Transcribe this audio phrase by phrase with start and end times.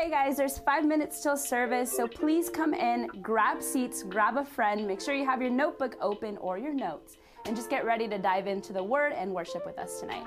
[0.00, 4.44] Hey guys, there's five minutes till service, so please come in, grab seats, grab a
[4.46, 8.08] friend, make sure you have your notebook open or your notes, and just get ready
[8.08, 10.24] to dive into the Word and worship with us tonight.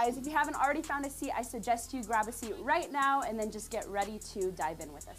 [0.00, 0.16] Guys.
[0.16, 3.22] If you haven't already found a seat, I suggest you grab a seat right now
[3.22, 5.09] and then just get ready to dive in with us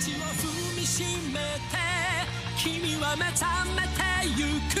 [0.00, 1.76] 大地を踏みしめて
[2.56, 3.44] 君は目覚
[3.76, 4.00] めて
[4.34, 4.80] ゆく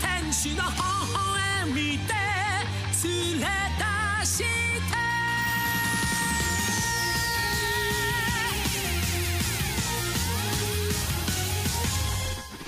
[0.00, 0.68] 天使の微
[1.12, 1.74] 笑み
[2.06, 2.14] で
[3.02, 3.46] 連れ
[4.20, 4.46] 出して。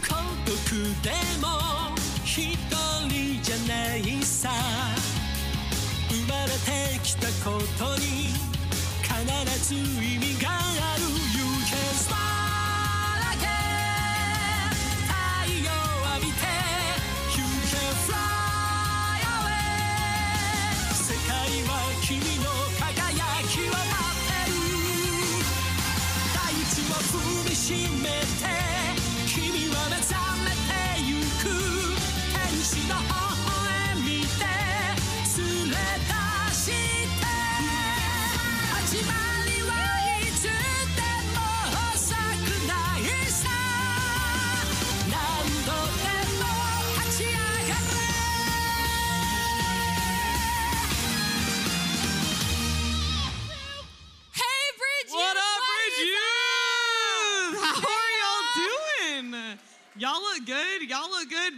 [0.09, 0.11] 孤
[0.45, 0.51] 独
[1.05, 1.07] で
[1.41, 1.47] も
[2.25, 2.59] 一
[3.09, 4.51] 人じゃないさ。
[6.09, 8.05] 生まれてきたことに
[9.05, 9.79] 必ず意
[10.19, 10.30] 味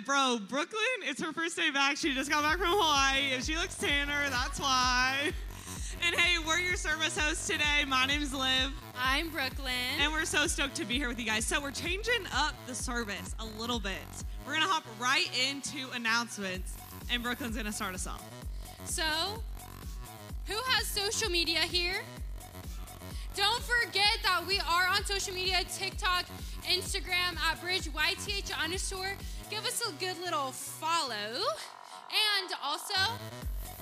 [0.04, 0.38] bro.
[0.48, 1.96] Brooklyn, it's her first day back.
[1.96, 3.32] She just got back from Hawaii.
[3.32, 5.32] If she looks tanner, that's why.
[6.04, 7.84] And hey, we're your service hosts today.
[7.86, 9.72] My name's Liv, I'm Brooklyn.
[10.00, 11.44] and we're so stoked to be here with you guys.
[11.44, 13.92] So we're changing up the service a little bit.
[14.46, 16.74] We're gonna hop right into announcements,
[17.10, 18.22] and Brooklyn's gonna start us off.
[18.84, 19.04] so,
[20.46, 22.02] who has social media here?
[23.36, 26.24] Don't forget that we are on social media TikTok,
[26.68, 29.12] Instagram at Bridge YTH underscore.
[29.52, 31.12] Give us a good little follow.
[31.12, 32.94] And also,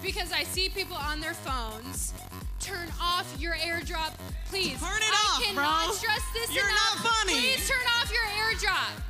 [0.03, 2.13] because I see people on their phones,
[2.59, 4.11] turn off your airdrop,
[4.49, 4.81] please.
[4.81, 5.95] Turn it I off, cannot bro.
[5.95, 7.05] stress this You're enough.
[7.05, 7.35] not funny.
[7.35, 9.01] Please turn off your airdrop.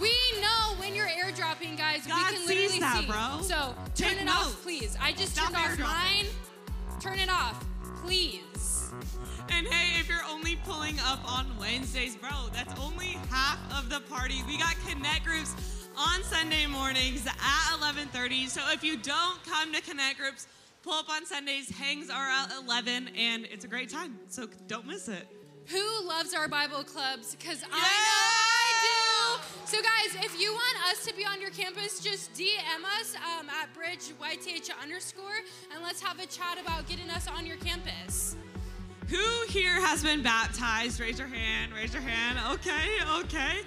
[0.00, 2.06] We know when you're airdropping, guys.
[2.06, 3.06] God we can sees literally that, see.
[3.06, 3.40] bro.
[3.42, 4.36] So turn Take it notes.
[4.38, 4.96] off, please.
[5.02, 6.26] I just Stop turned off mine.
[7.00, 7.64] Turn it off,
[8.04, 8.92] please.
[9.50, 13.98] And hey, if you're only pulling up on Wednesdays, bro, that's only half of the
[14.08, 14.44] party.
[14.46, 18.48] We got connect groups on Sunday mornings at 11:30.
[18.48, 20.46] So if you don't come to connect groups,
[20.82, 21.68] pull up on Sundays.
[21.68, 24.18] Hangs are at 11, and it's a great time.
[24.28, 25.28] So don't miss it.
[25.66, 27.34] Who loves our Bible clubs?
[27.34, 29.42] Because I know I do.
[29.66, 33.48] So, guys, if you want us to be on your campus, just DM us um,
[33.50, 35.40] at Bridge YTH underscore,
[35.72, 38.36] and let's have a chat about getting us on your campus.
[39.08, 40.98] Who here has been baptized?
[40.98, 41.72] Raise your hand.
[41.74, 42.38] Raise your hand.
[42.54, 42.88] Okay,
[43.18, 43.60] okay.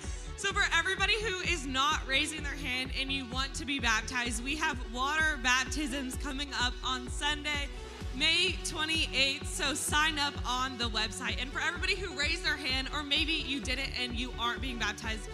[0.43, 4.43] So, for everybody who is not raising their hand and you want to be baptized,
[4.43, 7.69] we have water baptisms coming up on Sunday,
[8.13, 9.45] May 28th.
[9.45, 11.41] So, sign up on the website.
[11.41, 14.77] And for everybody who raised their hand, or maybe you didn't and you aren't being
[14.77, 15.29] baptized,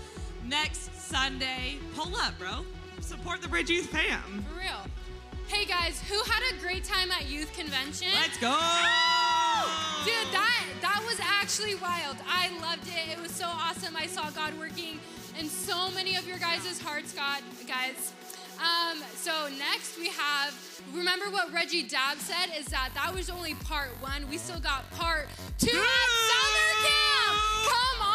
[0.45, 2.63] next Sunday, pull up, bro.
[3.01, 4.45] Support the Bridge Youth fam.
[4.47, 4.85] For real.
[5.47, 8.09] Hey, guys, who had a great time at youth convention?
[8.13, 9.18] Let's go.
[10.09, 12.17] Dude, that that was actually wild.
[12.27, 13.15] I loved it.
[13.15, 13.95] It was so awesome.
[13.95, 14.99] I saw God working
[15.39, 18.13] in so many of your guys' hearts, God, guys.
[18.57, 20.53] Um, so next we have.
[20.93, 24.27] Remember what Reggie Dabbs said is that that was only part one.
[24.29, 25.27] We still got part
[25.59, 27.37] two at summer camp.
[27.69, 28.08] Come on.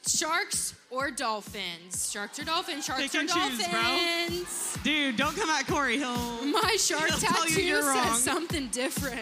[0.08, 2.10] Sharks or dolphins?
[2.12, 2.86] Sharks or dolphins?
[2.86, 4.78] Sharks or and choose, dolphins?
[4.84, 5.98] Dude, don't come at Corey.
[5.98, 6.46] He'll.
[6.46, 9.20] My shark He'll you tattoo you're says something different.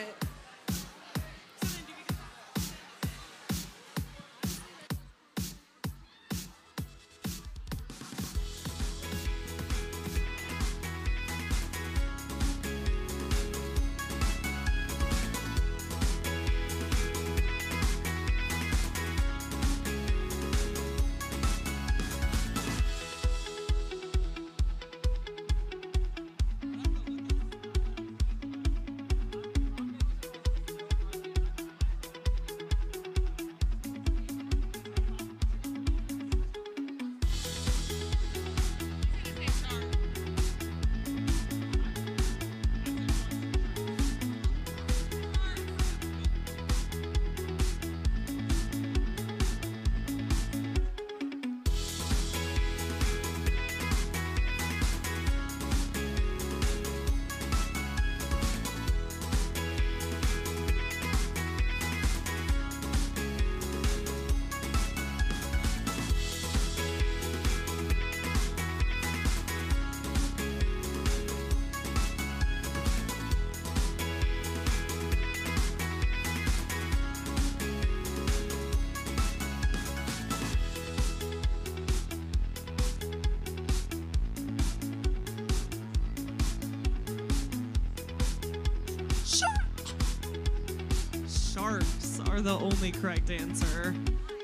[92.45, 93.95] The only correct answer.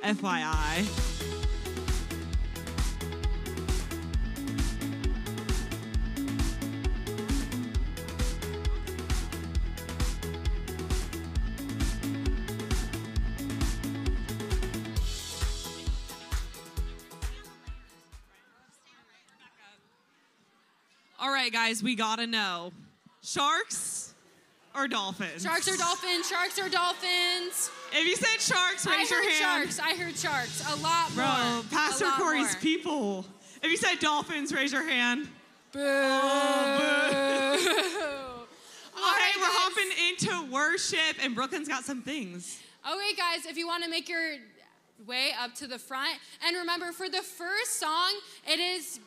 [0.04, 0.88] FYI.
[21.20, 22.72] All right, guys, we gotta know
[23.22, 24.16] sharks
[24.74, 25.44] or dolphins?
[25.44, 26.28] Sharks or dolphins?
[26.28, 27.70] Sharks or dolphins?
[27.94, 29.46] If you said sharks, I raise heard your hand.
[29.46, 29.80] I heard sharks.
[29.80, 30.74] I heard sharks.
[30.74, 31.64] A lot Bro, more.
[31.72, 32.62] Pastor lot Corey's more.
[32.62, 33.26] people.
[33.62, 35.28] If you said dolphins, raise your hand.
[35.72, 35.80] Boo.
[35.84, 38.42] Oh, All
[38.94, 42.60] Well, oh, hey, we're hopping into worship, and Brooklyn's got some things.
[42.86, 44.36] Okay, guys, if you want to make your
[45.08, 48.12] way up to the front, and remember for the first song,
[48.48, 49.00] it is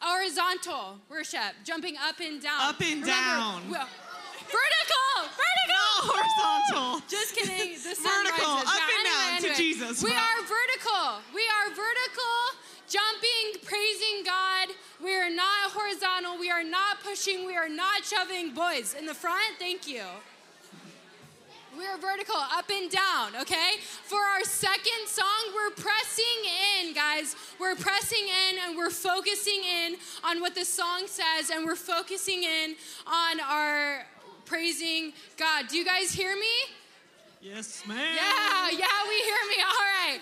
[0.00, 2.60] horizontal worship, jumping up and down.
[2.60, 3.62] Up and Remember, down.
[3.62, 5.77] vertical, vertical.
[6.04, 7.02] Horizontal.
[7.08, 7.74] Just kidding.
[7.74, 8.68] The sun Vertical, rises.
[8.68, 9.56] up Yeah, and down anyway, to.
[9.56, 11.06] Jesus, We are vertical.
[11.34, 12.36] We are vertical,
[12.88, 14.68] jumping, praising God.
[15.02, 16.38] We are not horizontal.
[16.38, 17.46] We are not pushing.
[17.46, 18.54] We are not shoving.
[18.54, 20.02] Boys in the front, thank you.
[21.76, 23.76] We are vertical, up and down, okay?
[24.02, 26.24] For our second song, we're pressing
[26.80, 27.36] in, guys.
[27.60, 32.42] We're pressing in and we're focusing in on what the song says and we're focusing
[32.42, 32.74] in
[33.06, 34.02] on our
[34.48, 35.68] praising God.
[35.68, 36.54] Do you guys hear me?
[37.40, 37.98] Yes, ma'am.
[37.98, 39.62] Yeah, yeah, we hear me.
[39.62, 40.20] All right.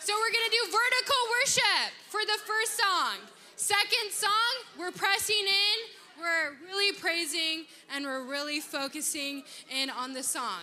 [0.00, 3.18] So we're going to do vertical worship for the first song.
[3.56, 4.30] Second song,
[4.76, 10.62] we're pressing in, we're really praising, and we're really focusing in on the song.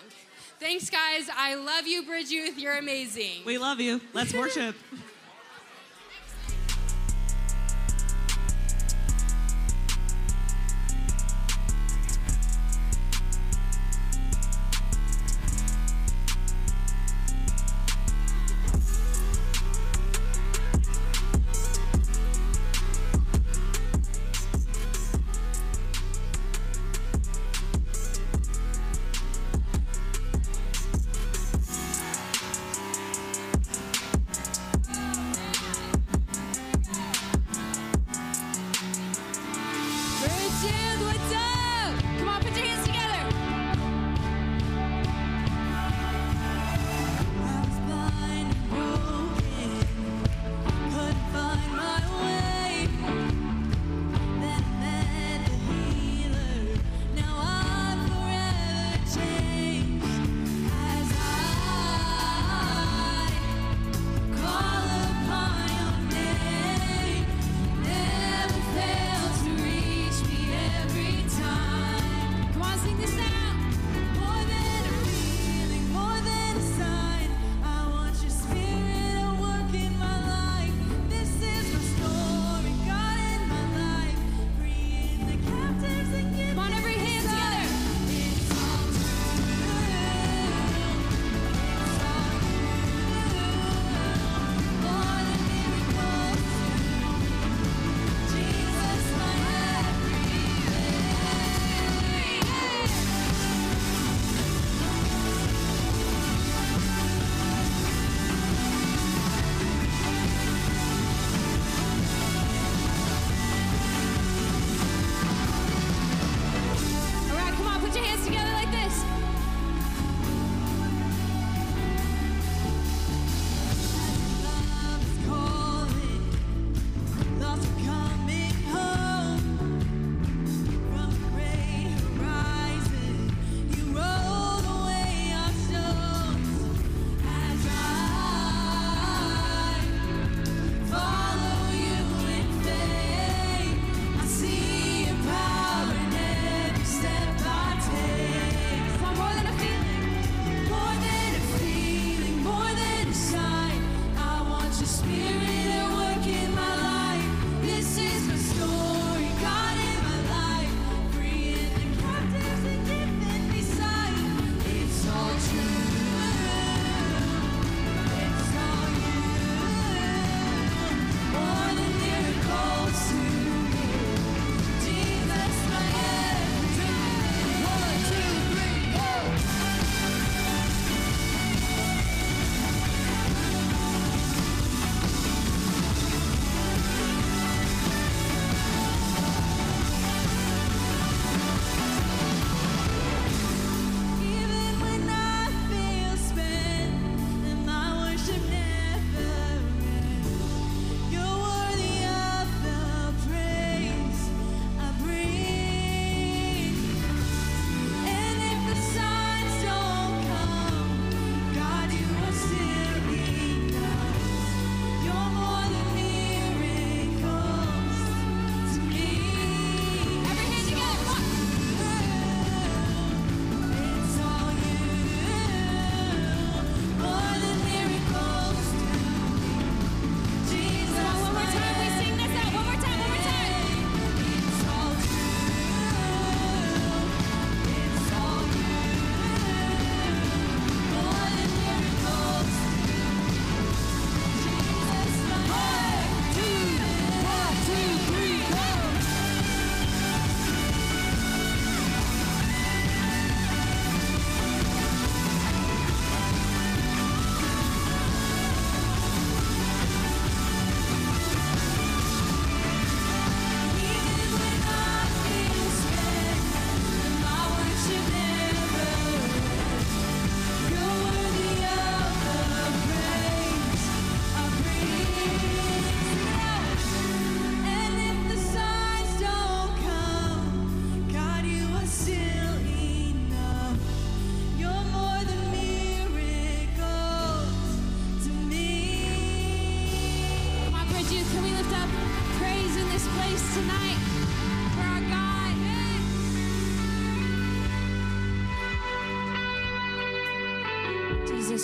[0.60, 1.30] Thanks, guys.
[1.34, 2.58] I love you, Bridge Youth.
[2.58, 3.46] You're amazing.
[3.46, 4.02] We love you.
[4.14, 4.76] Let's worship.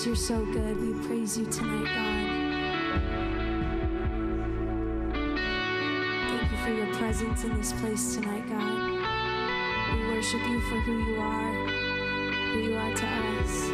[0.05, 0.79] you're so good.
[0.79, 2.25] We praise you tonight, God.
[6.27, 8.91] Thank you for your presence in this place tonight, God.
[9.95, 11.53] We worship you for who you are,
[12.53, 13.69] who you are to us.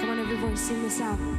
[0.00, 1.35] Come on, voice, sing this out.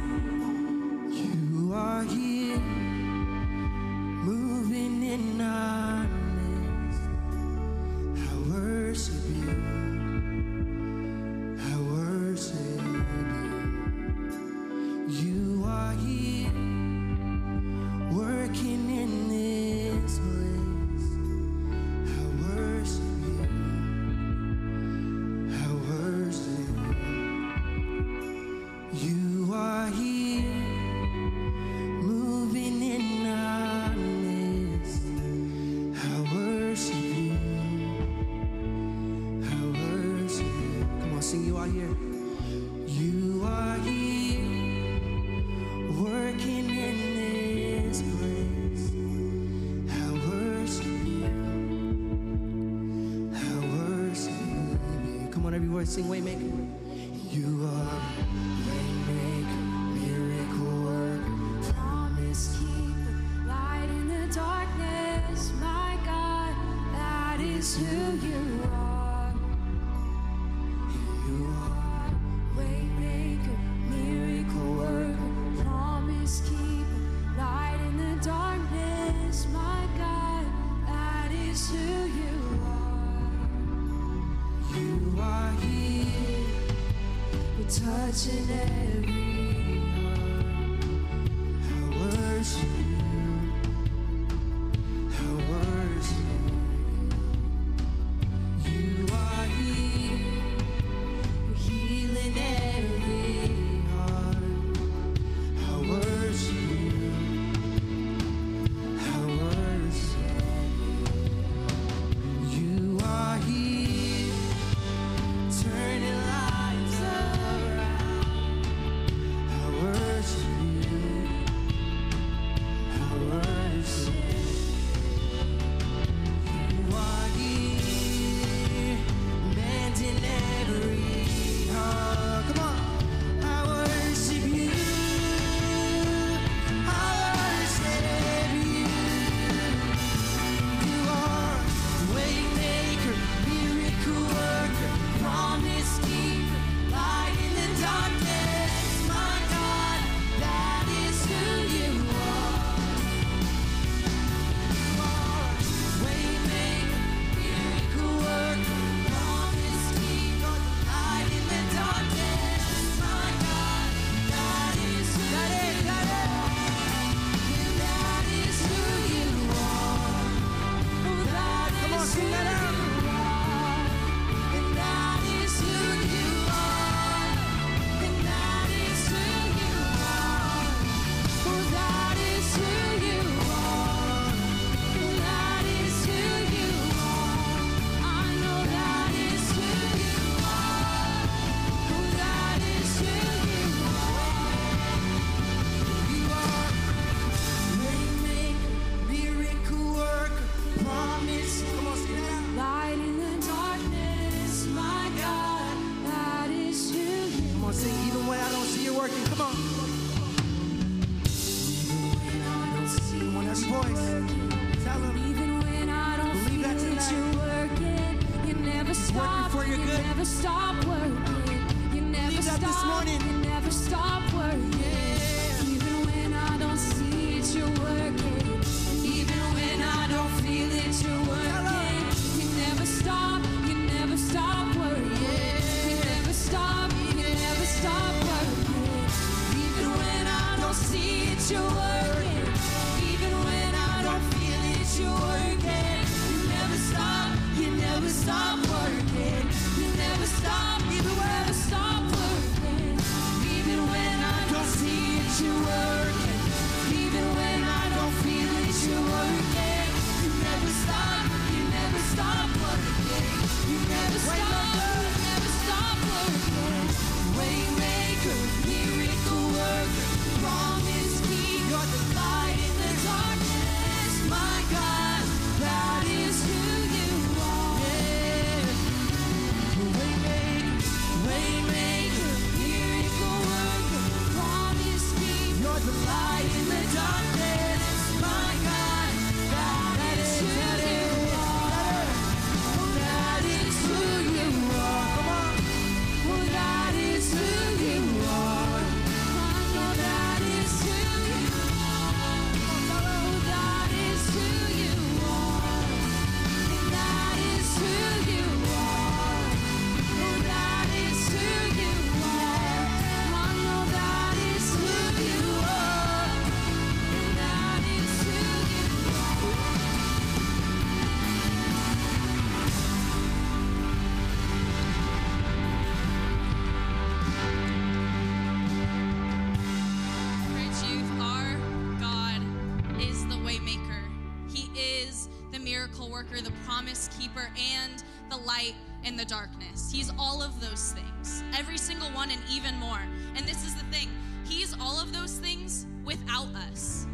[339.08, 339.90] In the darkness.
[339.90, 343.00] He's all of those things, every single one, and even more.
[343.34, 344.08] And this is the thing
[344.44, 347.06] He's all of those things without us.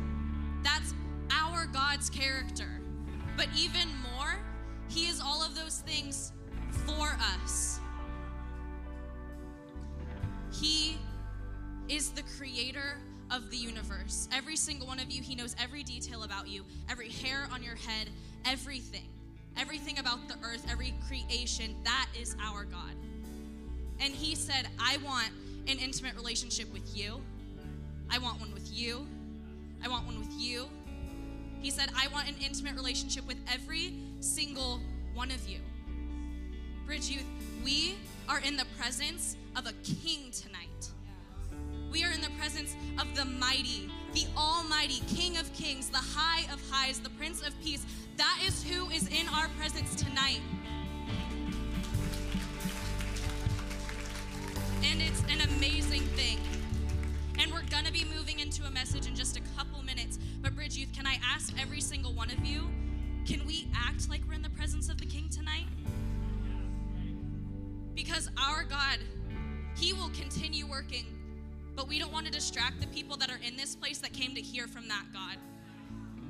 [0.62, 0.92] That's
[1.30, 2.80] our God's character.
[3.36, 4.34] But even more,
[4.88, 6.32] He is all of those things
[6.84, 7.80] for us.
[10.52, 10.98] He
[11.88, 12.98] is the creator
[13.30, 14.28] of the universe.
[14.32, 17.76] Every single one of you, He knows every detail about you, every hair on your
[17.76, 18.10] head,
[18.44, 19.08] everything.
[19.56, 22.94] Everything about the earth, every creation, that is our God.
[24.00, 25.30] And He said, I want
[25.68, 27.20] an intimate relationship with you.
[28.10, 29.06] I want one with you.
[29.82, 30.66] I want one with you.
[31.60, 34.80] He said, I want an intimate relationship with every single
[35.14, 35.58] one of you.
[36.84, 37.24] Bridge Youth,
[37.64, 37.94] we
[38.28, 40.90] are in the presence of a king tonight.
[41.90, 46.42] We are in the presence of the mighty, the almighty King of kings, the high
[46.52, 47.86] of highs, the Prince of peace.
[48.16, 50.40] That is who is in our presence tonight.
[54.84, 56.38] And it's an amazing thing.
[57.40, 60.18] And we're going to be moving into a message in just a couple minutes.
[60.40, 62.70] But, Bridge Youth, can I ask every single one of you,
[63.26, 65.66] can we act like we're in the presence of the King tonight?
[67.94, 68.98] Because our God,
[69.76, 71.06] He will continue working,
[71.74, 74.34] but we don't want to distract the people that are in this place that came
[74.36, 75.38] to hear from that God.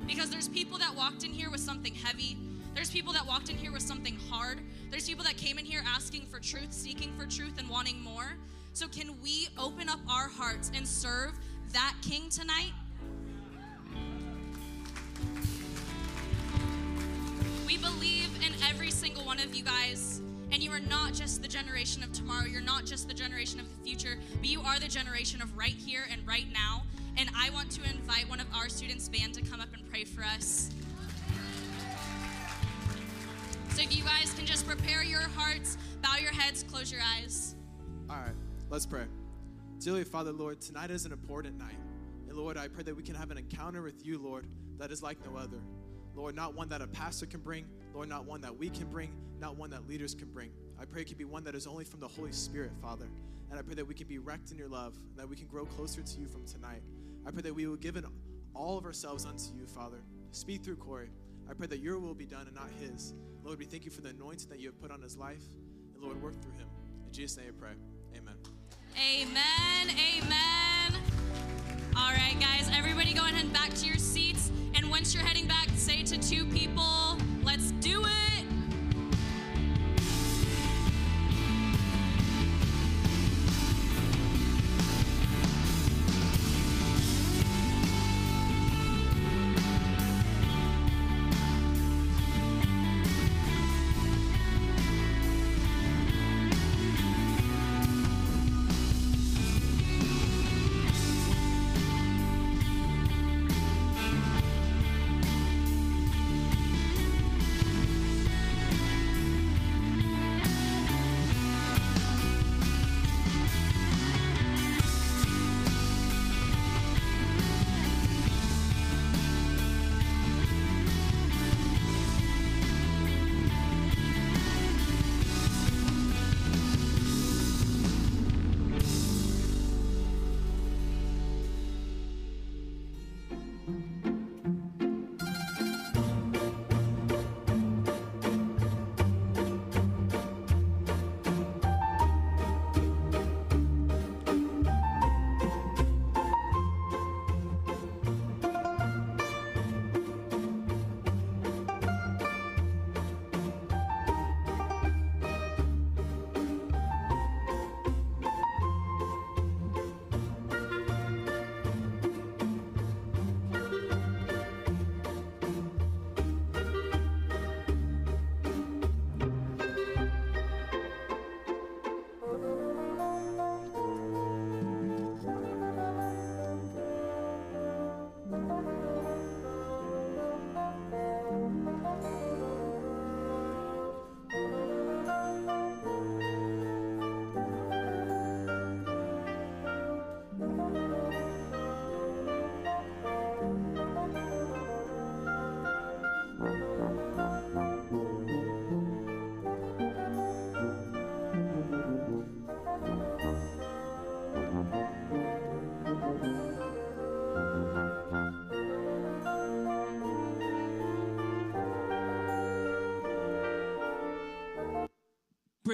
[0.07, 2.37] Because there's people that walked in here with something heavy.
[2.73, 4.59] There's people that walked in here with something hard.
[4.91, 8.35] There's people that came in here asking for truth, seeking for truth, and wanting more.
[8.73, 11.31] So, can we open up our hearts and serve
[11.71, 12.73] that King tonight?
[17.65, 20.21] We believe in every single one of you guys.
[20.55, 23.65] And you are not just the generation of tomorrow, you're not just the generation of
[23.67, 26.83] the future, but you are the generation of right here and right now.
[27.17, 30.05] And I want to invite one of our students' band to come up and pray
[30.05, 30.69] for us.
[33.71, 37.55] So if you guys can just prepare your hearts, bow your heads, close your eyes.
[38.09, 38.31] All right,
[38.69, 39.07] let's pray.
[39.81, 41.75] Dearly Father, Lord, tonight is an important night.
[42.29, 45.03] And Lord, I pray that we can have an encounter with you, Lord, that is
[45.03, 45.59] like no other.
[46.15, 49.09] Lord, not one that a pastor can bring, Lord, not one that we can bring,
[49.39, 50.51] not one that leaders can bring.
[50.77, 53.07] I pray it can be one that is only from the Holy Spirit, Father.
[53.49, 55.47] And I pray that we can be wrecked in your love, and that we can
[55.47, 56.81] grow closer to you from tonight.
[57.25, 57.97] I pray that we will give
[58.53, 60.03] all of ourselves unto you, Father.
[60.31, 61.09] Speak through Corey.
[61.49, 63.13] I pray that your will be done and not his.
[63.45, 65.43] Lord, we thank you for the anointing that you have put on his life.
[65.93, 66.67] And Lord, work through him.
[67.05, 67.73] In Jesus' name I pray.
[68.17, 68.35] Amen.
[68.97, 69.95] Amen.
[70.17, 71.01] Amen.
[71.95, 74.51] All right, guys, everybody go ahead and back to your seats.
[74.73, 76.94] And once you're heading back, say to two people,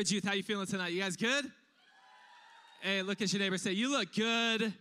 [0.02, 0.94] Bridge Youth, how you feeling tonight?
[0.94, 1.46] You guys good?
[2.82, 3.60] Hey, look at your neighbor.
[3.60, 4.74] Say, you look good.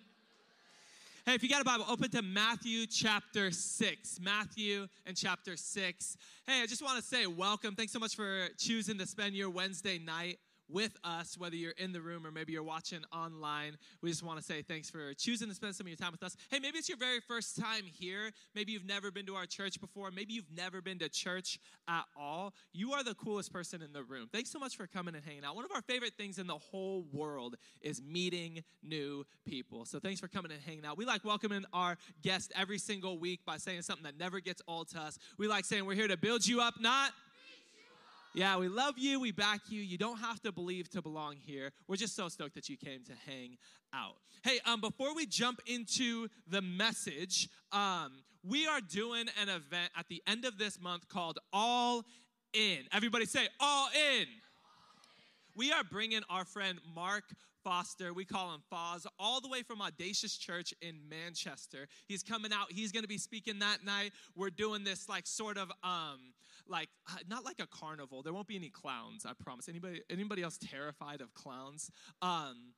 [1.26, 4.18] Hey, if you got a Bible, open to Matthew chapter 6.
[4.22, 6.16] Matthew and chapter 6.
[6.46, 7.74] Hey, I just want to say welcome.
[7.74, 10.38] Thanks so much for choosing to spend your Wednesday night
[10.72, 13.76] with us, whether you're in the room or maybe you're watching online.
[14.02, 16.22] We just want to say thanks for choosing to spend some of your time with
[16.22, 16.36] us.
[16.50, 18.30] Hey, maybe it's your very first time here.
[18.54, 20.10] Maybe you've never been to our church before.
[20.10, 21.58] Maybe you've never been to church
[21.88, 22.54] at all.
[22.72, 24.28] You are the coolest person in the room.
[24.32, 25.56] Thanks so much for coming and hanging out.
[25.56, 29.84] One of our favorite things in the whole world is meeting new people.
[29.84, 30.96] So thanks for coming and hanging out.
[30.96, 34.88] We like welcoming our guests every single week by saying something that never gets old
[34.90, 35.18] to us.
[35.38, 37.12] We like saying we're here to build you up, not
[38.34, 39.20] yeah, we love you.
[39.20, 39.80] We back you.
[39.80, 41.72] You don't have to believe to belong here.
[41.88, 43.56] We're just so stoked that you came to hang
[43.92, 44.14] out.
[44.44, 50.06] Hey, um, before we jump into the message, um, we are doing an event at
[50.08, 52.04] the end of this month called All
[52.52, 52.78] In.
[52.92, 54.26] Everybody say All In.
[55.56, 57.24] We are bringing our friend Mark
[57.64, 61.88] Foster, we call him Foz, all the way from Audacious Church in Manchester.
[62.08, 62.72] He's coming out.
[62.72, 64.12] He's going to be speaking that night.
[64.34, 66.32] We're doing this like sort of um
[66.70, 68.22] like uh, not like a carnival.
[68.22, 69.68] There won't be any clowns, I promise.
[69.68, 71.90] Anybody anybody else terrified of clowns?
[72.22, 72.72] Um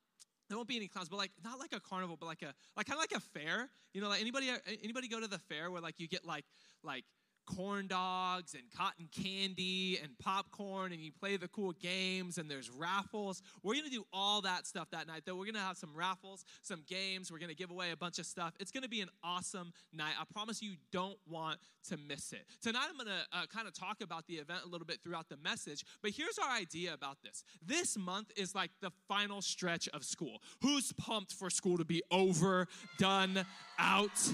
[0.49, 2.87] there won't be any clowns, but like not like a carnival, but like a like
[2.87, 3.71] kind of like a fair.
[3.95, 4.51] You know, like anybody
[4.83, 6.45] anybody go to the fair where like you get like
[6.83, 7.05] like
[7.47, 12.71] corn dogs and cotton candy and popcorn and you play the cool games and there's
[12.71, 13.43] raffles.
[13.63, 15.35] We're going to do all that stuff that night though.
[15.35, 17.31] We're going to have some raffles, some games.
[17.31, 18.55] We're going to give away a bunch of stuff.
[18.61, 20.15] It's going to be an awesome night.
[20.21, 22.47] I promise you don't want to miss it.
[22.63, 25.29] Tonight I'm going to uh, kind of talk about the event a little bit throughout
[25.29, 27.45] the message, but here's our idea about this.
[27.65, 30.41] This month is like the final stretch of school.
[30.63, 32.69] Who's pumped for school to be over,
[32.99, 33.45] done,
[33.79, 34.33] out?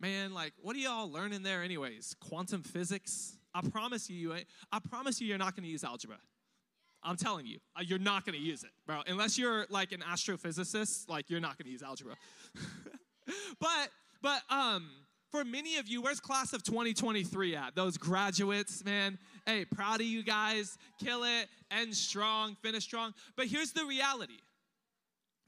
[0.00, 2.14] Man, like, what are y'all learning there, anyways?
[2.20, 3.36] Quantum physics?
[3.54, 4.34] I promise you,
[4.72, 6.18] I promise you, you're not to use algebra.
[7.02, 9.00] I'm telling you, uh, you're not to use it, bro.
[9.06, 12.14] Unless you're like an astrophysicist, like you're not to use algebra.
[13.60, 13.88] but,
[14.22, 14.88] but, um,
[15.30, 17.74] for many of you, where's class of 2023 at?
[17.74, 19.18] Those graduates, man.
[19.44, 20.78] Hey, proud of you guys.
[21.02, 21.48] Kill it.
[21.70, 22.56] End strong.
[22.62, 23.12] Finish strong.
[23.36, 24.38] But here's the reality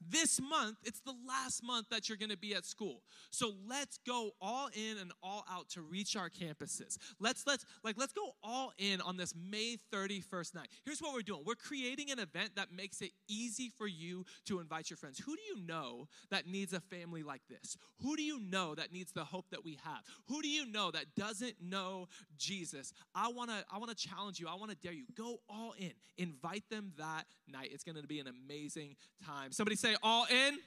[0.07, 3.01] this month, it's the last month that you're going to be at school.
[3.31, 6.97] So let's go all in and all out to reach our campuses.
[7.19, 10.67] Let's let's like let's go all in on this May 31st night.
[10.85, 11.41] Here's what we're doing.
[11.45, 15.19] We're creating an event that makes it easy for you to invite your friends.
[15.19, 17.77] Who do you know that needs a family like this?
[18.01, 20.01] Who do you know that needs the hope that we have?
[20.27, 22.93] Who do you know that doesn't know Jesus?
[23.13, 24.47] I want to I want to challenge you.
[24.47, 25.05] I want to dare you.
[25.15, 25.91] Go all in.
[26.17, 27.69] Invite them that night.
[27.73, 28.95] It's going to be an amazing
[29.25, 29.51] time.
[29.51, 30.59] Somebody say all in?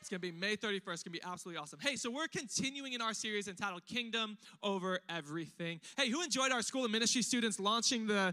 [0.00, 0.94] It's going to be May 31st.
[0.94, 1.80] It's going to be absolutely awesome.
[1.82, 5.80] Hey, so we're continuing in our series entitled Kingdom Over Everything.
[5.98, 8.32] Hey, who enjoyed our school of ministry students launching the,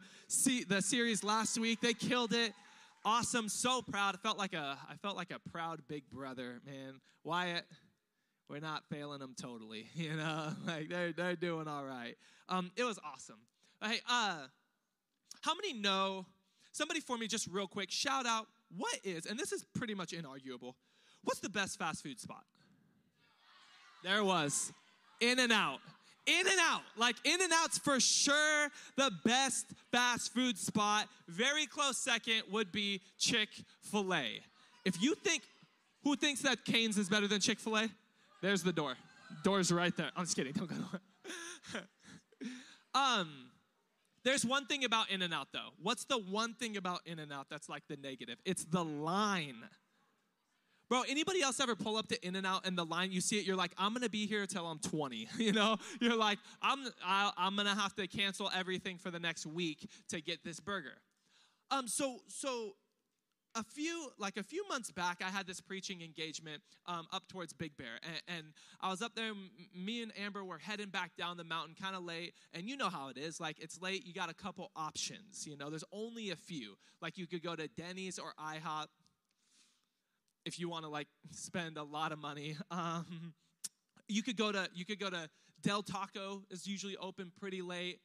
[0.69, 1.81] the series last week?
[1.81, 2.53] They killed it.
[3.03, 3.49] Awesome.
[3.49, 4.15] So proud.
[4.15, 7.01] I felt like a, I felt like a proud big brother, man.
[7.25, 7.65] Wyatt,
[8.49, 9.87] we're not failing them totally.
[9.95, 12.15] You know, like they're, they're doing all right.
[12.47, 13.39] Um, it was awesome.
[13.83, 14.37] Hey, uh,
[15.41, 16.25] how many know,
[16.71, 20.11] somebody for me just real quick, shout out what is, and this is pretty much
[20.11, 20.73] inarguable,
[21.23, 22.43] what's the best fast food spot?
[24.03, 24.71] There was.
[25.19, 25.79] In and out.
[26.27, 26.81] In and out.
[26.97, 31.07] Like In and Out's for sure the best fast food spot.
[31.27, 33.49] Very close second would be Chick
[33.81, 34.41] fil A.
[34.85, 35.43] If you think,
[36.03, 37.89] who thinks that Cane's is better than Chick fil A?
[38.41, 38.95] There's the door.
[39.43, 40.11] Door's right there.
[40.15, 40.53] I'm just kidding.
[40.53, 41.79] Don't go.
[42.99, 43.29] um,
[44.25, 45.69] there's one thing about In N Out though.
[45.81, 48.37] What's the one thing about In N Out that's like the negative?
[48.43, 49.63] It's the line.
[50.89, 53.39] Bro, anybody else ever pull up to In and Out and the line you see
[53.39, 53.45] it?
[53.45, 55.29] You're like, I'm gonna be here till I'm 20.
[55.37, 59.45] You know, you're like, I'm I, I'm gonna have to cancel everything for the next
[59.45, 60.97] week to get this burger.
[61.69, 62.75] Um, so so
[63.55, 67.53] a few like a few months back i had this preaching engagement um, up towards
[67.53, 68.45] big bear and, and
[68.81, 69.31] i was up there
[69.73, 72.89] me and amber were heading back down the mountain kind of late and you know
[72.89, 76.31] how it is like it's late you got a couple options you know there's only
[76.31, 78.87] a few like you could go to denny's or ihop
[80.45, 83.33] if you want to like spend a lot of money um,
[84.07, 85.29] you could go to you could go to
[85.61, 87.99] del taco is usually open pretty late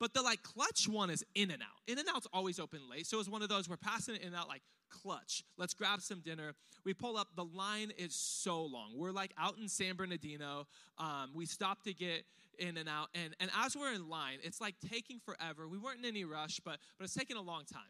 [0.00, 1.68] but the like clutch one is in and out.
[1.86, 3.06] In and out's always open late.
[3.06, 5.42] So it's one of those we're passing it in and out like clutch.
[5.56, 6.54] Let's grab some dinner.
[6.84, 7.28] We pull up.
[7.36, 8.92] The line is so long.
[8.96, 10.66] We're like out in San Bernardino.
[10.98, 12.24] Um, we stop to get
[12.58, 13.08] in and out.
[13.14, 15.68] And, and as we're in line, it's like taking forever.
[15.68, 17.82] We weren't in any rush, but, but it's taking a long time.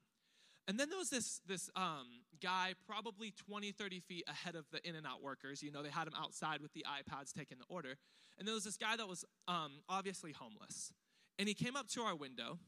[0.67, 2.07] And then there was this, this um,
[2.43, 5.63] guy, probably 20, 30 feet ahead of the in and out workers.
[5.63, 7.95] You know, they had him outside with the iPads taking the order.
[8.39, 10.93] And there was this guy that was um, obviously homeless
[11.39, 12.59] and he came up to our window.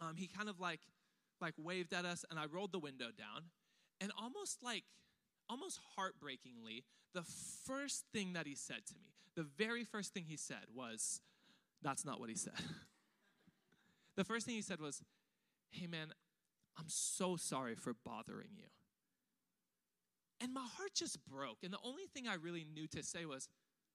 [0.00, 0.80] Um, he kind of like
[1.40, 3.44] like waved at us, and I rolled the window down,
[4.00, 4.84] and almost like
[5.48, 6.84] almost heartbreakingly,
[7.14, 7.22] the
[7.66, 11.20] first thing that he said to me, the very first thing he said was,
[11.82, 12.54] "That's not what he said."
[14.16, 15.02] the first thing he said was,
[15.70, 16.12] "Hey man,
[16.78, 18.66] I'm so sorry for bothering you."
[20.40, 21.58] And my heart just broke.
[21.62, 23.48] And the only thing I really knew to say was,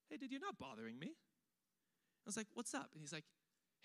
[0.09, 1.07] Hey, did you're not bothering me.
[1.07, 2.89] I was like, What's up?
[2.93, 3.25] And he's like,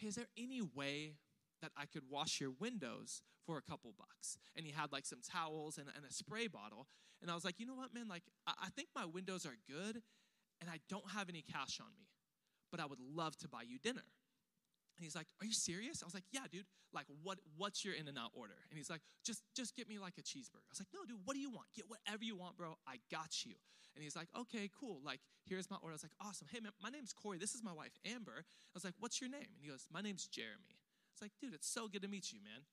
[0.00, 1.16] Hey, is there any way
[1.60, 4.38] that I could wash your windows for a couple bucks?
[4.56, 6.86] And he had like some towels and, and a spray bottle.
[7.20, 8.08] And I was like, You know what, man?
[8.08, 10.00] Like, I, I think my windows are good
[10.60, 12.08] and I don't have any cash on me,
[12.70, 14.04] but I would love to buy you dinner.
[15.00, 16.66] And he's like, "Are you serious?" I was like, "Yeah, dude.
[16.92, 17.38] Like, what?
[17.56, 20.72] What's your In-N-Out order?" And he's like, "Just, just get me like a cheeseburger." I
[20.76, 21.24] was like, "No, dude.
[21.24, 21.68] What do you want?
[21.74, 22.76] Get whatever you want, bro.
[22.86, 23.54] I got you."
[23.94, 25.00] And he's like, "Okay, cool.
[25.02, 26.48] Like, here's my order." I was like, "Awesome.
[26.52, 27.38] Hey, man, my name's Corey.
[27.38, 30.02] This is my wife, Amber." I was like, "What's your name?" And he goes, "My
[30.02, 32.66] name's Jeremy." I was like, "Dude, it's so good to meet you, man."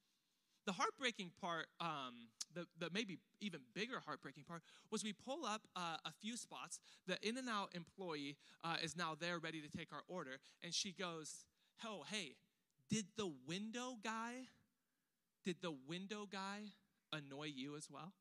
[0.65, 5.61] The heartbreaking part, um, the, the maybe even bigger heartbreaking part, was we pull up
[5.77, 6.81] uh, a few spots.
[7.07, 10.73] The In and Out employee uh, is now there, ready to take our order, and
[10.73, 11.45] she goes,
[11.83, 12.35] "Oh, hey."
[12.89, 14.47] Did the window guy,
[15.43, 16.71] did the window guy
[17.11, 18.13] annoy you as well?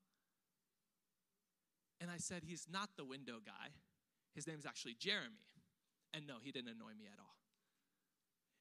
[2.00, 3.68] And I said, He's not the window guy.
[4.34, 5.46] His name's actually Jeremy.
[6.12, 7.36] And no, he didn't annoy me at all.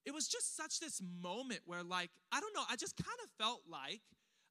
[0.05, 3.29] It was just such this moment where, like, I don't know, I just kind of
[3.39, 4.01] felt like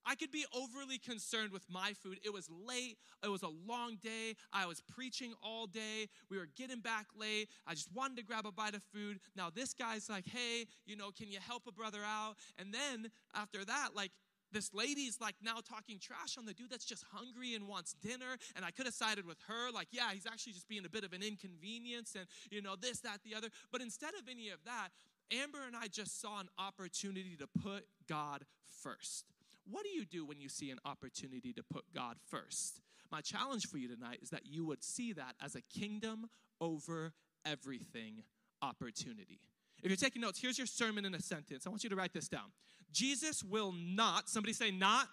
[0.05, 2.19] I could be overly concerned with my food.
[2.23, 2.97] It was late.
[3.23, 4.35] It was a long day.
[4.53, 6.07] I was preaching all day.
[6.29, 7.49] We were getting back late.
[7.65, 9.19] I just wanted to grab a bite of food.
[9.35, 12.35] Now, this guy's like, hey, you know, can you help a brother out?
[12.57, 14.11] And then after that, like,
[14.51, 18.37] this lady's like now talking trash on the dude that's just hungry and wants dinner.
[18.55, 21.03] And I could have sided with her, like, yeah, he's actually just being a bit
[21.03, 23.49] of an inconvenience and, you know, this, that, the other.
[23.71, 24.89] But instead of any of that,
[25.31, 28.45] Amber and I just saw an opportunity to put God
[28.81, 29.34] first.
[29.69, 32.81] What do you do when you see an opportunity to put God first?
[33.11, 36.29] My challenge for you tonight is that you would see that as a kingdom
[36.61, 37.13] over
[37.45, 38.23] everything
[38.61, 39.39] opportunity.
[39.83, 41.65] If you're taking notes, here's your sermon in a sentence.
[41.65, 42.51] I want you to write this down.
[42.91, 45.07] Jesus will not, somebody say not,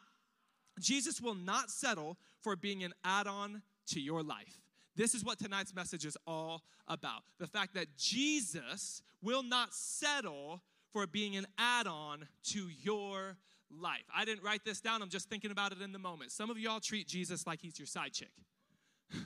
[0.81, 4.61] Jesus will not settle for being an add on to your life.
[4.97, 7.23] This is what tonight's message is all about.
[7.39, 13.37] The fact that Jesus will not settle for being an add on to your
[13.81, 14.05] life.
[14.15, 16.33] I didn't write this down, I'm just thinking about it in the moment.
[16.33, 18.33] Some of y'all treat Jesus like he's your side chick.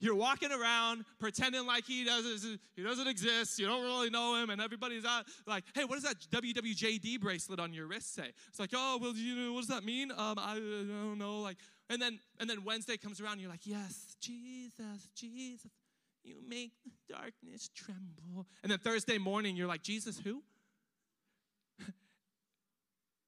[0.00, 3.58] You're walking around pretending like he doesn't, he doesn't exist.
[3.58, 7.58] You don't really know him, and everybody's out like, "Hey, what does that WWJD bracelet
[7.58, 10.38] on your wrist say?" It's like, "Oh, well, you know, what does that mean?" Um,
[10.38, 11.40] I, don't know.
[11.40, 11.56] Like,
[11.90, 15.72] and then and then Wednesday comes around, and you're like, "Yes, Jesus, Jesus,
[16.22, 20.44] you make the darkness tremble." And then Thursday morning, you're like, "Jesus, who?"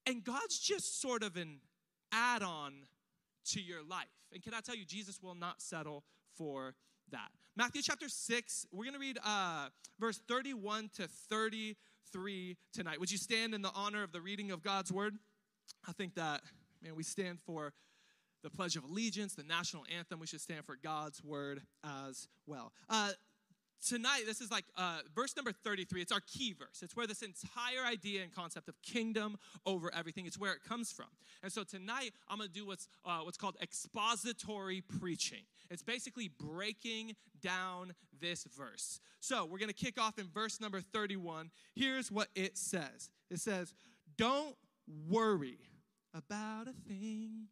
[0.07, 1.61] And God's just sort of an
[2.12, 2.72] add on
[3.46, 4.09] to your life.
[4.32, 6.05] And can I tell you, Jesus will not settle
[6.36, 6.74] for
[7.11, 7.30] that.
[7.57, 13.01] Matthew chapter 6, we're going to read uh, verse 31 to 33 tonight.
[13.01, 15.14] Would you stand in the honor of the reading of God's word?
[15.88, 16.42] I think that,
[16.82, 17.72] man, we stand for
[18.42, 20.18] the Pledge of Allegiance, the national anthem.
[20.20, 22.72] We should stand for God's word as well.
[22.88, 23.11] Uh,
[23.87, 26.03] tonight, this is like uh, verse number 33.
[26.03, 26.83] It's our key verse.
[26.83, 30.93] It's where this entire idea and concept of kingdom over everything, it's where it comes
[30.93, 31.07] from.
[31.43, 35.43] And so tonight, I'm going to do what's, uh, what's called expository preaching.
[35.70, 39.01] It's basically breaking down this verse.
[39.20, 41.51] So we're going to kick off in verse number 31.
[41.74, 43.74] Here's what it says it says,
[44.16, 44.57] Don't
[45.09, 45.59] worry
[46.14, 47.47] about a thing.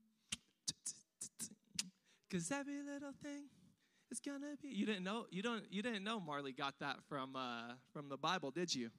[2.30, 3.44] Cause every little thing
[4.10, 4.68] it's gonna be.
[4.68, 5.26] You didn't know.
[5.30, 5.64] You don't.
[5.70, 8.90] You didn't know Marley got that from uh, from the Bible, did you?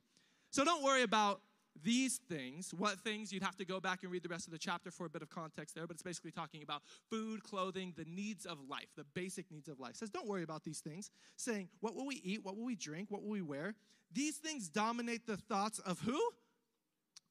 [0.51, 1.41] So don't worry about
[1.83, 2.73] these things.
[2.73, 3.31] What things?
[3.31, 5.21] You'd have to go back and read the rest of the chapter for a bit
[5.21, 5.87] of context there.
[5.87, 9.79] But it's basically talking about food, clothing, the needs of life, the basic needs of
[9.79, 9.91] life.
[9.91, 11.09] It says don't worry about these things.
[11.37, 12.43] Saying what will we eat?
[12.43, 13.09] What will we drink?
[13.09, 13.75] What will we wear?
[14.11, 16.19] These things dominate the thoughts of who?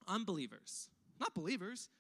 [0.07, 0.89] Unbelievers,
[1.21, 1.91] not believers.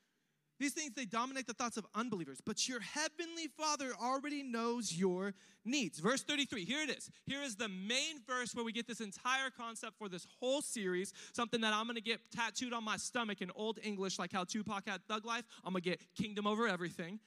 [0.58, 5.34] These things, they dominate the thoughts of unbelievers, but your heavenly Father already knows your
[5.64, 6.00] needs.
[6.00, 7.10] Verse 33, here it is.
[7.26, 11.12] Here is the main verse where we get this entire concept for this whole series,
[11.32, 14.88] something that I'm gonna get tattooed on my stomach in Old English, like how Tupac
[14.88, 15.44] had Thug Life.
[15.64, 17.20] I'm gonna get kingdom over everything.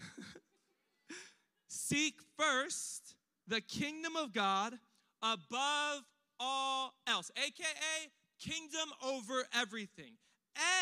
[1.68, 3.14] Seek first
[3.48, 4.74] the kingdom of God
[5.22, 6.02] above
[6.38, 10.16] all else, aka kingdom over everything.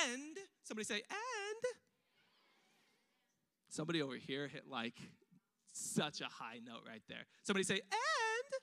[0.05, 1.75] And, somebody say, and
[3.73, 4.93] Somebody over here hit like
[5.73, 7.25] such a high note right there.
[7.43, 8.61] Somebody say, and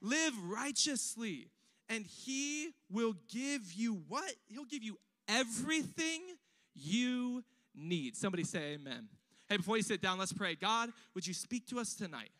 [0.00, 1.50] live righteously
[1.88, 4.32] and he will give you what?
[4.46, 4.96] He'll give you
[5.26, 6.20] everything
[6.76, 7.42] you
[7.74, 8.16] need.
[8.16, 9.08] Somebody say amen.
[9.48, 10.54] Hey, before you sit down, let's pray.
[10.54, 12.30] God, would you speak to us tonight?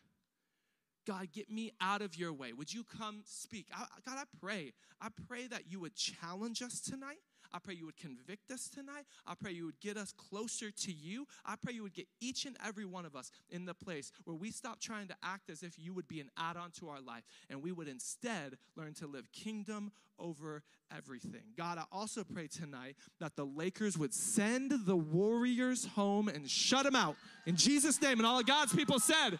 [1.05, 2.53] God, get me out of your way.
[2.53, 3.67] Would you come speak?
[3.75, 4.71] I, God, I pray.
[5.01, 7.19] I pray that you would challenge us tonight.
[7.55, 9.05] I pray you would convict us tonight.
[9.25, 11.25] I pray you would get us closer to you.
[11.45, 14.35] I pray you would get each and every one of us in the place where
[14.35, 16.99] we stop trying to act as if you would be an add on to our
[16.99, 21.43] life and we would instead learn to live kingdom over everything.
[21.57, 26.83] God, I also pray tonight that the Lakers would send the Warriors home and shut
[26.83, 27.15] them out.
[27.45, 28.19] In Jesus' name.
[28.19, 29.39] And all of God's people said,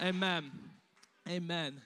[0.00, 0.52] Amen.
[1.28, 1.80] Amen.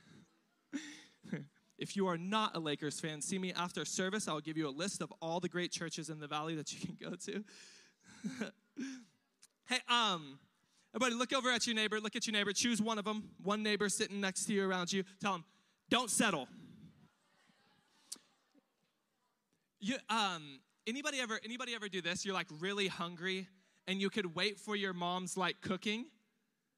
[1.78, 4.28] If you are not a Lakers fan, see me after service.
[4.28, 6.86] I'll give you a list of all the great churches in the valley that you
[6.86, 7.44] can go to.
[9.68, 10.38] hey, um,
[10.94, 11.98] everybody, look over at your neighbor.
[12.00, 12.52] Look at your neighbor.
[12.52, 13.30] Choose one of them.
[13.42, 15.02] One neighbor sitting next to you, around you.
[15.20, 15.44] Tell them,
[15.90, 16.46] don't settle.
[19.80, 22.24] You, um, anybody ever anybody ever do this?
[22.24, 23.48] You're like really hungry,
[23.86, 26.06] and you could wait for your mom's like cooking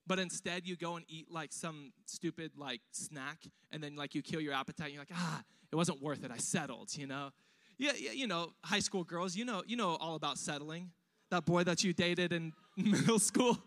[0.06, 3.38] but instead you go and eat like some stupid like snack
[3.72, 5.42] and then like you kill your appetite and you're like ah
[5.72, 6.30] it wasn't worth it.
[6.30, 7.30] I settled you know?
[7.78, 10.90] Yeah, yeah you know high school girls you know you know all about settling.
[11.30, 13.58] That boy that you dated in middle school.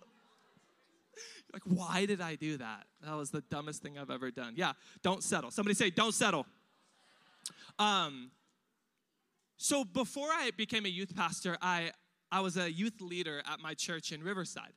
[1.52, 2.86] Like why did i do that?
[3.04, 4.54] That was the dumbest thing i've ever done.
[4.56, 4.74] Yeah
[5.04, 5.52] don't settle.
[5.52, 6.46] Somebody say don't settle.
[7.78, 8.32] Um
[9.62, 11.92] so before i became a youth pastor i
[12.32, 14.72] i was a youth leader at my church in riverside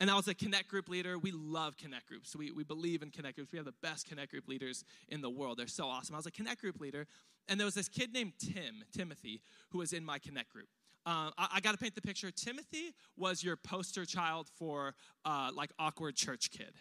[0.00, 1.18] and I was a Connect group leader.
[1.18, 2.36] We love Connect groups.
[2.36, 3.52] We, we believe in Connect groups.
[3.52, 5.58] We have the best Connect group leaders in the world.
[5.58, 6.14] They're so awesome.
[6.14, 7.06] I was a Connect group leader,
[7.48, 9.40] and there was this kid named Tim, Timothy,
[9.70, 10.68] who was in my Connect group.
[11.06, 12.30] Uh, I, I got to paint the picture.
[12.30, 14.94] Timothy was your poster child for
[15.24, 16.72] uh, like awkward church kid.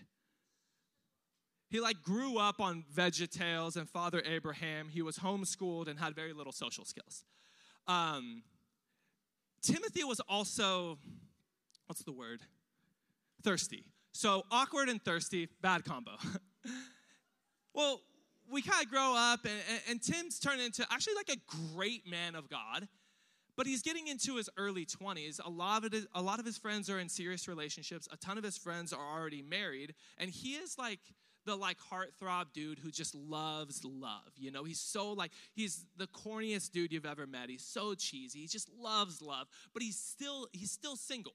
[1.70, 4.88] He like grew up on Veggie Tales and Father Abraham.
[4.89, 7.24] He was homeschooled and had very little social skills.
[7.88, 8.43] Um,
[9.61, 10.97] Timothy was also,
[11.88, 12.41] what's the word?
[13.46, 13.86] Thirsty.
[14.12, 16.12] So awkward and thirsty, bad combo.
[17.74, 18.02] well,
[18.52, 21.38] we kind of grow up, and, and, and Tim's turned into actually like a
[21.76, 22.88] great man of God
[23.56, 26.89] but he's getting into his early 20s a lot of a lot of his friends
[26.89, 28.08] are in serious relationships.
[28.12, 31.00] A ton of his friends are already married and he is like
[31.46, 34.64] the like heartthrob dude who just loves love you know?
[34.64, 37.50] He's so like he's the corniest dude you've ever met.
[37.50, 38.39] He's so cheesy.
[38.39, 41.34] He just loves love but he's still he's still single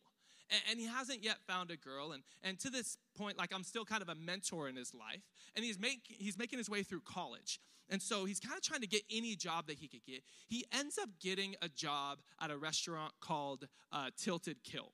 [0.51, 2.12] and, and he hasn't yet found a girl.
[2.12, 5.22] And, and to this point, like I'm still kind of a mentor in his life.
[5.55, 7.61] And he's, make, he's making his way through college.
[7.88, 10.22] And so he's kind of trying to get any job that he could get.
[10.46, 14.92] He ends up getting a job at a restaurant called uh, Tilted Kilt.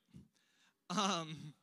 [0.91, 1.55] Um,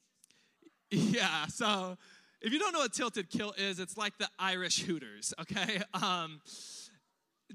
[0.90, 1.96] yeah, so
[2.40, 5.82] if you don't know what Tilted Kilt is, it's like the Irish Hooters, okay?
[5.94, 6.40] Um,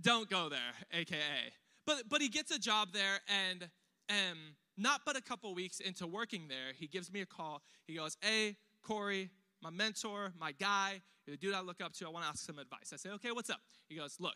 [0.02, 0.60] don't go there,
[0.94, 1.18] AKA.
[1.86, 3.70] But, but he gets a job there, and,
[4.10, 4.38] and
[4.78, 7.62] not but a couple weeks into working there, he gives me a call.
[7.88, 9.30] He goes, Hey, Corey,
[9.62, 12.60] my mentor, my guy, the dude I look up to, I want to ask some
[12.60, 12.92] advice.
[12.94, 13.62] I say, Okay, what's up?
[13.88, 14.36] He goes, Look,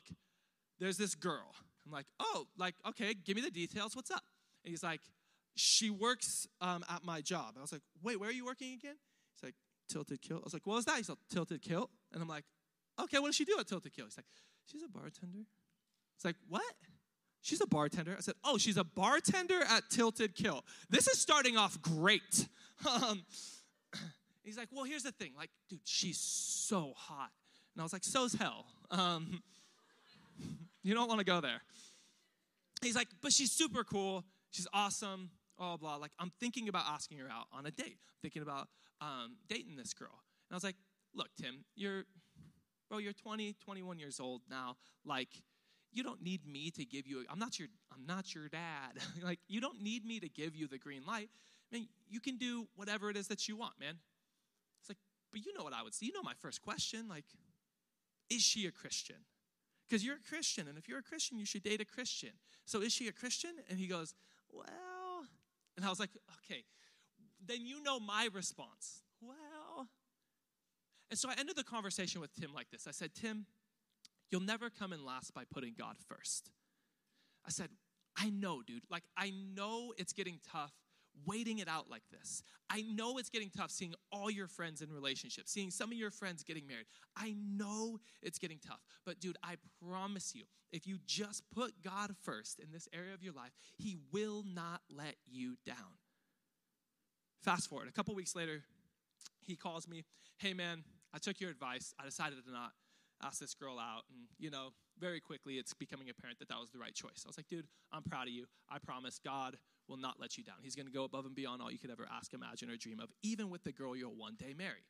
[0.80, 1.54] there's this girl.
[1.86, 3.96] I'm like, Oh, like, okay, give me the details.
[3.96, 4.24] What's up?
[4.64, 5.02] And he's like,
[5.56, 7.56] She works um, at my job.
[7.58, 8.96] I was like, Wait, where are you working again?
[9.36, 9.56] He's like,
[9.90, 10.42] Tilted Kilt.
[10.42, 10.98] I was like, What was that?
[10.98, 11.90] He's like, Tilted Kilt.
[12.14, 12.46] And I'm like,
[13.02, 14.08] Okay, what does she do at Tilted Kilt?
[14.10, 14.28] He's like,
[14.66, 15.46] She's a bartender.
[16.16, 16.64] It's like, What?
[17.42, 18.16] She's a bartender.
[18.18, 20.64] I said, Oh, she's a bartender at Tilted Kilt.
[20.90, 22.48] This is starting off great.
[22.90, 23.24] Um,
[24.42, 25.34] he's like, Well, here's the thing.
[25.36, 27.30] Like, dude, she's so hot.
[27.76, 28.68] And I was like, So's hell.
[28.90, 29.44] Um,
[30.82, 31.62] you don't want to go there.
[32.82, 34.24] He's like, But she's super cool.
[34.52, 35.30] She's awesome.
[35.58, 35.98] Blah, blah.
[35.98, 37.98] Like, I'm thinking about asking her out on a date.
[38.00, 38.70] I'm thinking about
[39.02, 40.08] um, dating this girl.
[40.50, 40.78] And I was like,
[41.14, 42.06] Look, Tim, you're,
[42.88, 44.78] bro, you're 20, 21 years old now.
[45.04, 45.44] Like,
[45.92, 48.98] you don't need me to give you i'm not your i'm not your dad.
[49.24, 51.30] Like you don't need me to give you the green light.
[51.72, 53.96] I mean, you can do whatever it is that you want man.
[54.82, 54.98] It's like
[55.32, 57.26] but you know what i would say you know my first question like
[58.30, 59.18] is she a christian?
[59.88, 62.32] Because you're a christian and if you're a christian you should date a christian.
[62.66, 63.52] So is she a christian?
[63.70, 64.14] And he goes
[64.52, 65.26] well
[65.76, 66.12] and i was like
[66.46, 66.64] okay.
[67.46, 69.02] Then you know my response.
[69.22, 69.88] Well
[71.10, 72.88] and so i ended the conversation with tim like this.
[72.88, 73.46] I said tim
[74.32, 76.52] You'll never come in last by putting God first.
[77.46, 77.70] I said,
[78.18, 78.84] I know, dude.
[78.90, 80.74] Like, I know it's getting tough
[81.26, 82.44] waiting it out like this.
[82.70, 86.12] I know it's getting tough seeing all your friends in relationships, seeing some of your
[86.12, 86.86] friends getting married.
[87.16, 88.80] I know it's getting tough.
[89.06, 93.24] But, dude, I promise you, if you just put God first in this area of
[93.24, 95.98] your life, He will not let you down.
[97.42, 98.64] Fast forward, a couple weeks later,
[99.42, 100.04] he calls me,
[100.38, 101.94] Hey, man, I took your advice.
[102.00, 102.72] I decided to not
[103.24, 106.70] asked this girl out, and you know, very quickly it's becoming apparent that that was
[106.72, 107.24] the right choice.
[107.26, 108.46] I was like, dude, I'm proud of you.
[108.70, 109.58] I promise God
[109.88, 110.58] will not let you down.
[110.62, 113.10] He's gonna go above and beyond all you could ever ask, imagine, or dream of,
[113.24, 114.86] even with the girl you'll one day marry.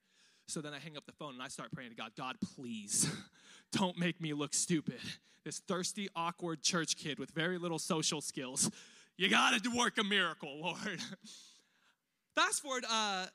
[0.48, 3.10] So then I hang up the phone and I start praying to God, God, please
[3.72, 5.00] don't make me look stupid.
[5.46, 8.70] This thirsty, awkward church kid with very little social skills.
[9.16, 11.00] You gotta work a miracle, Lord.
[12.36, 13.28] Fast forward, uh,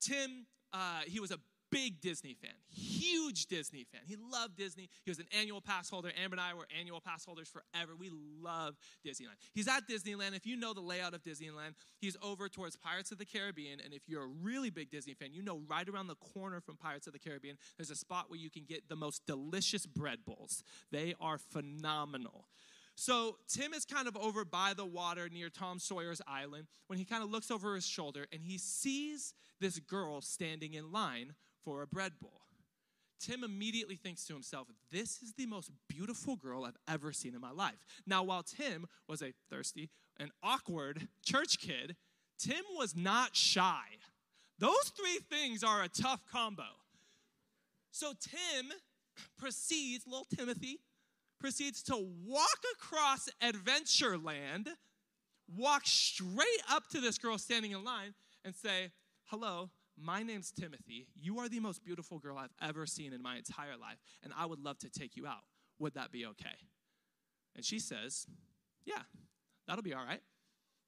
[0.00, 1.38] Tim, uh, he was a
[1.70, 4.02] big Disney fan, huge Disney fan.
[4.06, 4.88] He loved Disney.
[5.04, 6.10] He was an annual pass holder.
[6.22, 7.92] Amber and I were annual pass holders forever.
[7.98, 8.10] We
[8.42, 9.36] love Disneyland.
[9.54, 10.36] He's at Disneyland.
[10.36, 13.80] If you know the layout of Disneyland, he's over towards Pirates of the Caribbean.
[13.84, 16.76] And if you're a really big Disney fan, you know right around the corner from
[16.76, 20.20] Pirates of the Caribbean, there's a spot where you can get the most delicious bread
[20.26, 20.62] bowls.
[20.90, 22.46] They are phenomenal.
[23.00, 27.06] So Tim is kind of over by the water near Tom Sawyer's Island when he
[27.06, 31.34] kind of looks over his shoulder and he sees this girl standing in line
[31.64, 32.40] for a bread bowl.
[33.20, 37.40] Tim immediately thinks to himself, This is the most beautiful girl I've ever seen in
[37.40, 37.84] my life.
[38.06, 41.96] Now, while Tim was a thirsty and awkward church kid,
[42.38, 43.82] Tim was not shy.
[44.58, 46.64] Those three things are a tough combo.
[47.90, 48.72] So Tim
[49.38, 50.80] proceeds, little Timothy,
[51.38, 51.96] proceeds to
[52.26, 54.68] walk across Adventureland,
[55.54, 58.90] walk straight up to this girl standing in line, and say,
[59.24, 59.70] Hello,
[60.02, 61.06] my name's Timothy.
[61.14, 64.46] You are the most beautiful girl I've ever seen in my entire life, and I
[64.46, 65.44] would love to take you out.
[65.78, 66.56] Would that be okay?
[67.54, 68.26] And she says,
[68.84, 69.02] Yeah,
[69.66, 70.20] that'll be all right.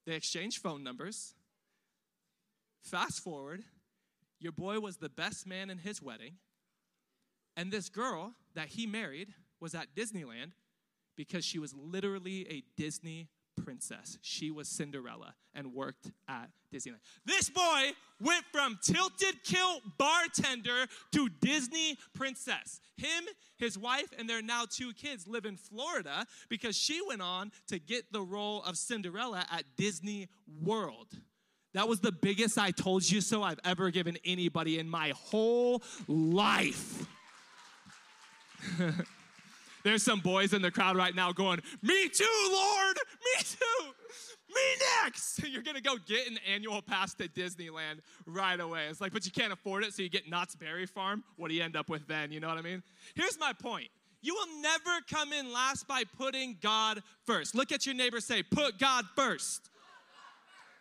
[0.07, 1.35] They exchange phone numbers.
[2.83, 3.63] Fast forward,
[4.41, 6.35] your boy was the best man in his wedding.
[7.57, 9.29] And this girl that he married
[9.61, 10.53] was at Disneyland
[11.17, 13.29] because she was literally a Disney
[13.65, 14.19] princess.
[14.23, 17.01] She was Cinderella and worked at Disneyland.
[17.25, 22.81] This boy went from tilted kilt bartender to Disney princess.
[22.97, 23.25] Him,
[23.59, 27.79] his wife, and their now two kids live in Florida because she went on to
[27.79, 30.29] get the role of Cinderella at Disney
[30.63, 31.09] World.
[31.75, 35.83] That was the biggest I told you so I've ever given anybody in my whole
[36.07, 37.07] life.
[39.85, 42.97] There's some boys in the crowd right now going, Me too, Lord!
[42.97, 43.93] Me too!
[44.55, 44.61] Me
[45.03, 45.43] next!
[45.49, 48.87] You're gonna go get an annual pass to Disneyland right away.
[48.89, 51.25] It's like, but you can't afford it, so you get Knott's Berry Farm.
[51.37, 52.33] What do you end up with then?
[52.33, 52.83] You know what I mean?
[53.15, 53.89] Here's my point.
[54.21, 57.57] You will never come in last by putting God first.
[57.57, 59.69] Look at your neighbor, say, Put God first.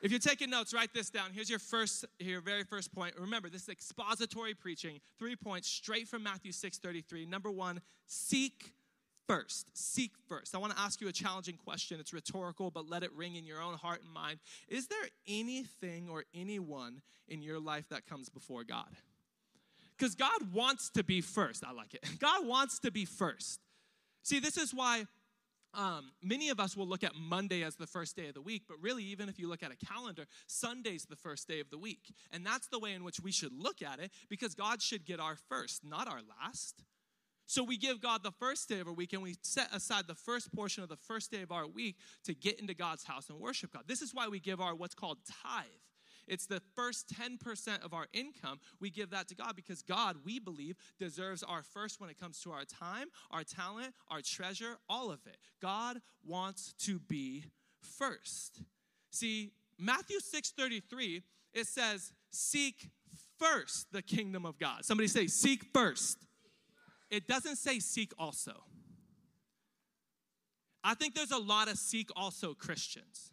[0.01, 1.29] If you're taking notes, write this down.
[1.31, 3.13] Here's your first, your very first point.
[3.19, 4.99] Remember, this is expository preaching.
[5.19, 7.27] Three points straight from Matthew 6:33.
[7.27, 8.73] Number one, seek
[9.31, 9.65] first.
[9.73, 10.53] Seek first.
[10.53, 12.01] I want to ask you a challenging question.
[12.01, 14.39] It's rhetorical, but let it ring in your own heart and mind.
[14.67, 18.89] Is there anything or anyone in your life that comes before God?
[19.97, 21.63] Because God wants to be first.
[21.65, 22.03] I like it.
[22.19, 23.61] God wants to be first.
[24.21, 25.05] See, this is why
[25.73, 28.63] um, many of us will look at Monday as the first day of the week,
[28.67, 31.77] but really, even if you look at a calendar, Sunday's the first day of the
[31.77, 32.13] week.
[32.33, 35.21] And that's the way in which we should look at it because God should get
[35.21, 36.83] our first, not our last.
[37.47, 40.15] So we give God the first day of our week and we set aside the
[40.15, 43.39] first portion of the first day of our week to get into God's house and
[43.39, 43.83] worship God.
[43.87, 45.65] This is why we give our what's called tithe.
[46.27, 48.59] It's the first 10% of our income.
[48.79, 52.39] We give that to God because God, we believe, deserves our first when it comes
[52.41, 55.37] to our time, our talent, our treasure, all of it.
[55.61, 57.45] God wants to be
[57.81, 58.61] first.
[59.09, 61.23] See, Matthew 6:33,
[61.53, 62.91] it says, "Seek
[63.37, 66.25] first the kingdom of God." Somebody say, "Seek first."
[67.11, 68.63] It doesn't say seek also.
[70.83, 73.31] I think there's a lot of seek also Christians.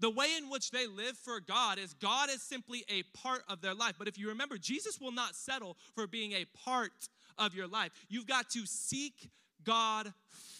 [0.00, 3.60] The way in which they live for God is God is simply a part of
[3.60, 3.94] their life.
[3.98, 7.92] But if you remember, Jesus will not settle for being a part of your life.
[8.08, 9.30] You've got to seek
[9.62, 10.12] God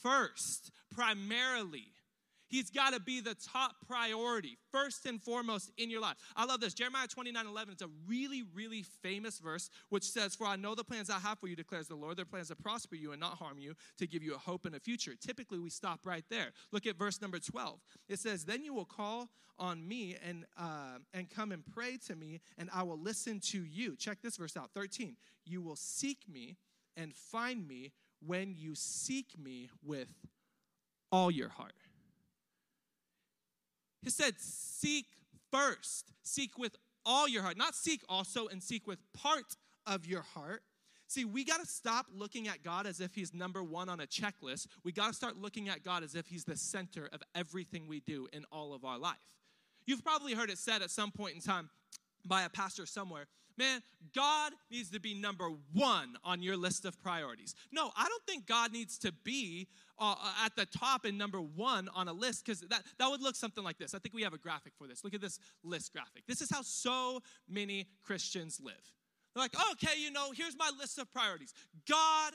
[0.03, 1.89] first, primarily.
[2.49, 6.17] He's got to be the top priority, first and foremost in your life.
[6.37, 6.75] I love this.
[6.75, 10.85] Jeremiah 29 11, it's a really, really famous verse which says, For I know the
[10.85, 12.17] plans I have for you, declares the Lord.
[12.17, 14.75] They're plans to prosper you and not harm you, to give you a hope and
[14.75, 15.13] a future.
[15.21, 16.53] Typically, we stop right there.
[16.73, 17.81] Look at verse number 12.
[18.09, 22.17] It says, Then you will call on me and, uh, and come and pray to
[22.17, 23.97] me, and I will listen to you.
[23.97, 25.17] Check this verse out 13.
[25.45, 26.57] You will seek me
[26.97, 27.93] and find me
[28.25, 30.09] when you seek me with
[31.13, 31.73] all your heart.
[34.05, 35.07] He said, Seek
[35.51, 36.77] first, seek with
[37.07, 40.63] all your heart, not seek also and seek with part of your heart.
[41.07, 44.07] See, we got to stop looking at God as if He's number one on a
[44.07, 44.67] checklist.
[44.85, 48.01] We got to start looking at God as if He's the center of everything we
[48.01, 49.17] do in all of our life.
[49.87, 51.69] You've probably heard it said at some point in time
[52.27, 53.83] by a pastor somewhere, man,
[54.15, 57.55] God needs to be number one on your list of priorities.
[57.73, 59.69] No, I don't think God needs to be
[59.99, 63.37] uh, at the top and number one on a list because that, that would look
[63.37, 63.95] something like this.
[63.95, 65.05] I think we have a graphic for this.
[65.05, 66.27] Look at this list graphic.
[66.27, 68.75] This is how so many Christians live.
[69.35, 71.53] They're like, okay, you know, here's my list of priorities
[71.89, 72.33] God,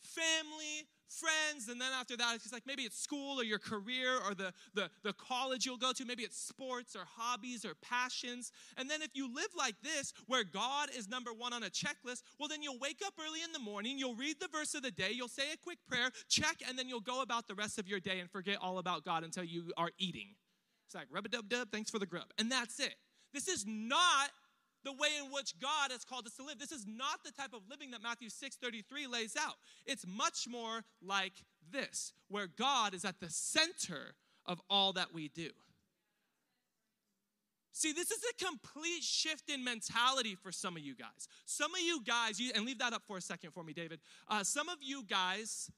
[0.00, 4.34] family, friends, and then after that, it's like maybe it's school or your career or
[4.34, 6.04] the, the, the college you'll go to.
[6.04, 8.52] Maybe it's sports or hobbies or passions.
[8.76, 12.22] And then if you live like this, where God is number one on a checklist,
[12.38, 14.90] well, then you'll wake up early in the morning, you'll read the verse of the
[14.90, 17.88] day, you'll say a quick prayer, check, and then you'll go about the rest of
[17.88, 20.34] your day and forget all about God until you are eating.
[20.86, 22.26] It's like rub a dub dub, thanks for the grub.
[22.38, 22.94] And that's it.
[23.32, 24.30] This is not
[24.84, 26.58] the way in which God has called us to live.
[26.58, 29.56] This is not the type of living that Matthew 6:33 lays out.
[29.86, 34.14] It's much more like this, where God is at the center
[34.46, 35.50] of all that we do.
[37.74, 41.26] See, this is a complete shift in mentality for some of you guys.
[41.46, 44.00] Some of you guys, you, and leave that up for a second for me, David.
[44.28, 45.70] Uh, some of you guys,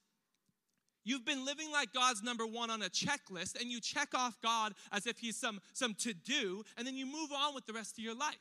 [1.04, 4.72] You've been living like God's number one on a checklist, and you check off God
[4.90, 7.98] as if He's some, some to do, and then you move on with the rest
[7.98, 8.38] of your life.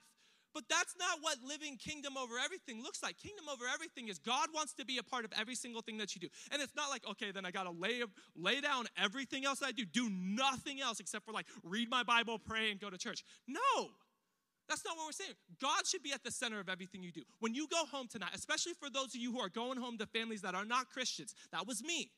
[0.54, 3.18] But that's not what living kingdom over everything looks like.
[3.18, 6.16] Kingdom over everything is God wants to be a part of every single thing that
[6.16, 6.28] you do.
[6.52, 8.04] And it's not like, okay, then I got to lay,
[8.36, 12.38] lay down everything else I do, do nothing else except for like read my Bible,
[12.40, 13.24] pray, and go to church.
[13.48, 13.90] No.
[14.70, 15.34] That's not what we're saying.
[15.62, 17.24] God should be at the center of everything you do.
[17.40, 20.06] When you go home tonight, especially for those of you who are going home to
[20.06, 22.12] families that are not Christians, that was me.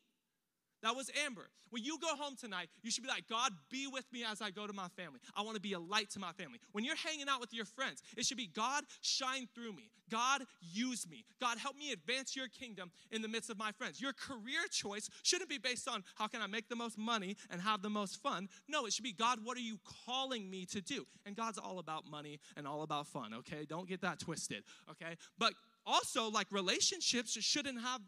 [0.85, 1.49] That was Amber.
[1.71, 4.51] When you go home tonight, you should be like, God, be with me as I
[4.51, 5.19] go to my family.
[5.35, 6.59] I want to be a light to my family.
[6.73, 9.89] When you're hanging out with your friends, it should be, God, shine through me.
[10.11, 11.25] God, use me.
[11.41, 13.99] God, help me advance your kingdom in the midst of my friends.
[13.99, 17.59] Your career choice shouldn't be based on how can I make the most money and
[17.59, 18.47] have the most fun.
[18.67, 21.07] No, it should be, God, what are you calling me to do?
[21.25, 23.65] And God's all about money and all about fun, okay?
[23.67, 25.15] Don't get that twisted, okay?
[25.39, 28.01] But also, like relationships shouldn't have,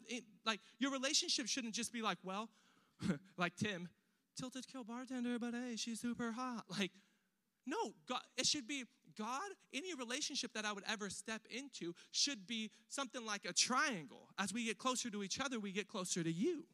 [0.45, 2.49] like, your relationship shouldn't just be like, well,
[3.37, 3.89] like Tim,
[4.37, 6.63] tilted kilt bartender, but hey, she's super hot.
[6.79, 6.91] Like,
[7.65, 8.85] no, God, it should be
[9.17, 14.29] God, any relationship that I would ever step into should be something like a triangle.
[14.37, 16.65] As we get closer to each other, we get closer to you.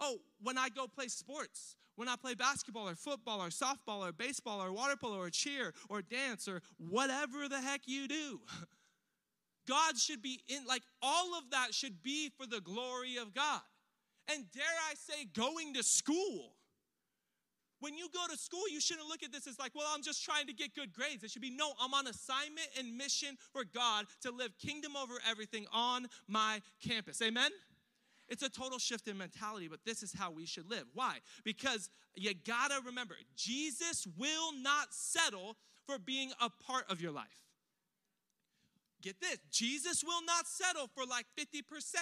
[0.00, 4.12] Oh, when I go play sports, when I play basketball or football or softball or
[4.12, 8.40] baseball or water polo or cheer or dance or whatever the heck you do,
[9.68, 13.60] God should be in, like, all of that should be for the glory of God
[14.32, 16.52] and dare I say, going to school.
[17.80, 20.24] When you go to school, you shouldn't look at this as like, well, I'm just
[20.24, 21.22] trying to get good grades.
[21.22, 25.14] It should be, no, I'm on assignment and mission for God to live kingdom over
[25.28, 27.20] everything on my campus.
[27.20, 27.50] Amen?
[28.28, 30.84] It's a total shift in mentality, but this is how we should live.
[30.94, 31.18] Why?
[31.44, 35.56] Because you gotta remember, Jesus will not settle
[35.86, 37.26] for being a part of your life.
[39.02, 41.96] Get this Jesus will not settle for like 50%.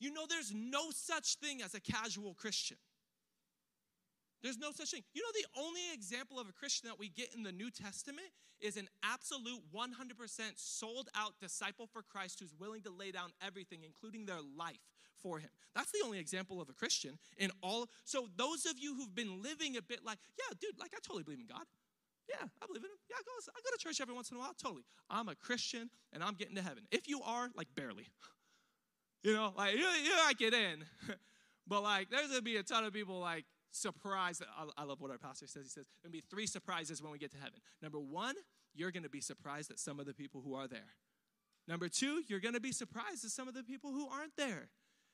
[0.00, 2.76] You know, there's no such thing as a casual Christian.
[4.42, 5.02] There's no such thing.
[5.14, 8.28] You know, the only example of a Christian that we get in the New Testament
[8.60, 9.88] is an absolute 100%
[10.56, 14.78] sold out disciple for Christ who's willing to lay down everything, including their life
[15.22, 15.50] for him.
[15.74, 17.86] That's the only example of a Christian in all.
[18.04, 21.24] So, those of you who've been living a bit like, yeah, dude, like I totally
[21.24, 21.66] believe in God.
[22.28, 22.98] Yeah, I believe in him.
[23.08, 24.52] Yeah, I go, I go to church every once in a while.
[24.60, 24.84] Totally.
[25.08, 26.84] I'm a Christian and I'm getting to heaven.
[26.90, 28.06] If you are, like barely.
[29.24, 30.84] You know, like you, you might get in.
[31.66, 34.42] but like there's gonna be a ton of people like surprise.
[34.76, 35.64] I, love what our pastor says.
[35.64, 37.60] He says, there'll be three surprises when we get to heaven.
[37.82, 38.34] Number one,
[38.74, 40.94] you're going to be surprised at some of the people who are there.
[41.66, 44.70] Number two, you're going to be surprised at some of the people who aren't there.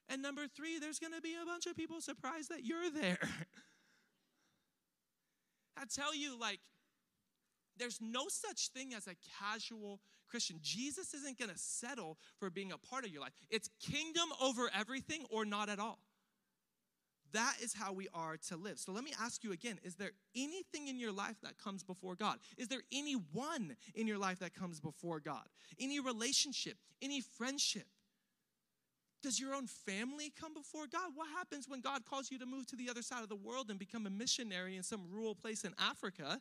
[0.08, 3.18] And number three, there's going to be a bunch of people surprised that you're there.
[5.76, 6.60] I tell you, like,
[7.76, 10.58] there's no such thing as a casual Christian.
[10.62, 13.32] Jesus isn't going to settle for being a part of your life.
[13.50, 15.98] It's kingdom over everything or not at all.
[17.34, 18.78] That is how we are to live.
[18.78, 22.14] So let me ask you again is there anything in your life that comes before
[22.14, 22.38] God?
[22.56, 25.44] Is there anyone in your life that comes before God?
[25.80, 27.86] Any relationship, any friendship?
[29.20, 31.10] Does your own family come before God?
[31.14, 33.68] What happens when God calls you to move to the other side of the world
[33.68, 36.40] and become a missionary in some rural place in Africa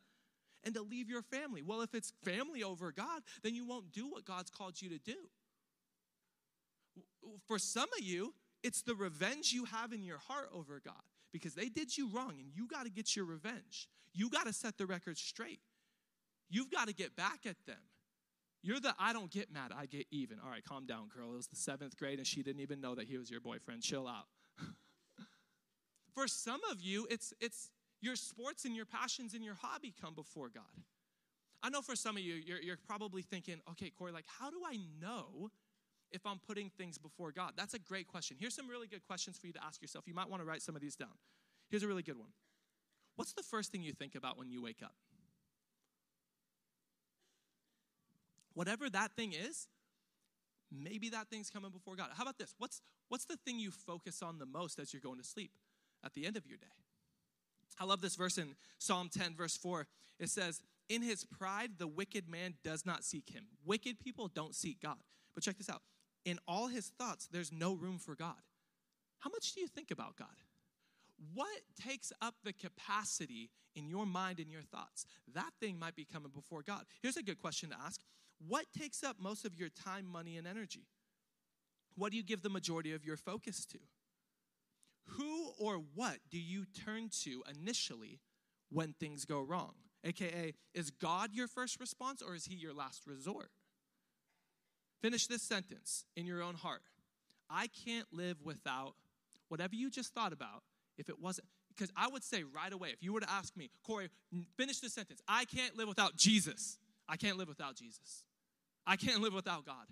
[0.64, 1.64] and to leave your family?
[1.64, 5.00] Well, if it's family over God, then you won't do what God's called you to
[5.00, 5.16] do.
[7.48, 8.34] For some of you,
[8.64, 11.02] it's the revenge you have in your heart over God.
[11.32, 13.90] because they did you wrong and you got to get your revenge.
[14.14, 15.60] You got to set the record straight.
[16.50, 17.82] You've got to get back at them.
[18.62, 20.38] You're the I don't get mad, I get even.
[20.44, 21.34] All right, calm down, girl.
[21.34, 23.82] It was the seventh grade and she didn't even know that he was your boyfriend.
[23.82, 24.28] Chill out.
[26.14, 30.14] For some of you, it's it's your sports and your passions and your hobby come
[30.14, 30.64] before God.
[31.64, 34.58] I know for some of you, you're, you're probably thinking, okay, Corey, like, how do
[34.68, 35.50] I know
[36.14, 37.54] if I'm putting things before God?
[37.58, 38.38] That's a great question.
[38.40, 40.06] Here's some really good questions for you to ask yourself.
[40.08, 41.10] You might want to write some of these down.
[41.70, 42.30] Here's a really good one
[43.16, 44.94] What's the first thing you think about when you wake up?
[48.54, 49.68] Whatever that thing is,
[50.72, 52.10] maybe that thing's coming before God.
[52.16, 52.54] How about this?
[52.58, 55.52] What's, what's the thing you focus on the most as you're going to sleep
[56.06, 56.68] at the end of your day?
[57.80, 59.88] I love this verse in Psalm 10, verse 4.
[60.20, 63.46] It says, In his pride, the wicked man does not seek him.
[63.66, 64.98] Wicked people don't seek God.
[65.34, 65.82] But check this out
[66.26, 68.42] in all his thoughts, there's no room for God.
[69.20, 70.28] How much do you think about God?
[71.34, 75.06] What takes up the capacity in your mind and your thoughts?
[75.34, 76.84] That thing might be coming before God.
[77.02, 78.02] Here's a good question to ask
[78.48, 80.88] What takes up most of your time, money, and energy?
[81.96, 83.78] What do you give the majority of your focus to?
[85.18, 88.20] Who or what do you turn to initially
[88.70, 89.74] when things go wrong?
[90.04, 93.52] AKA, is God your first response or is he your last resort?
[95.04, 96.82] Finish this sentence in your own heart.
[97.50, 98.94] I can't live without
[99.50, 100.64] whatever you just thought about
[100.98, 101.48] if it wasn't.
[101.68, 104.10] Because I would say right away, if you were to ask me, Corey,
[104.56, 105.22] finish this sentence.
[105.28, 106.78] I can't live without Jesus.
[107.10, 108.24] I can't live without Jesus.
[108.88, 109.86] I can't live without God.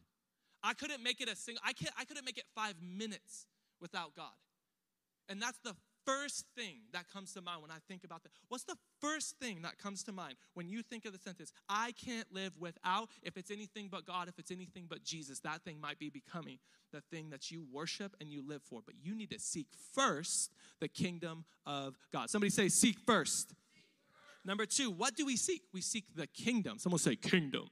[0.63, 3.47] I couldn't make it a single, I, can't, I couldn't make it five minutes
[3.81, 4.31] without God.
[5.27, 5.73] And that's the
[6.05, 8.31] first thing that comes to mind when I think about that.
[8.47, 11.93] What's the first thing that comes to mind when you think of the sentence, I
[11.93, 15.79] can't live without, if it's anything but God, if it's anything but Jesus, that thing
[15.79, 16.59] might be becoming
[16.91, 18.81] the thing that you worship and you live for.
[18.85, 22.29] But you need to seek first the kingdom of God.
[22.29, 23.53] Somebody say, seek first.
[24.43, 25.61] Number two, what do we seek?
[25.73, 26.79] We seek the kingdom.
[26.79, 27.69] Someone say, kingdom.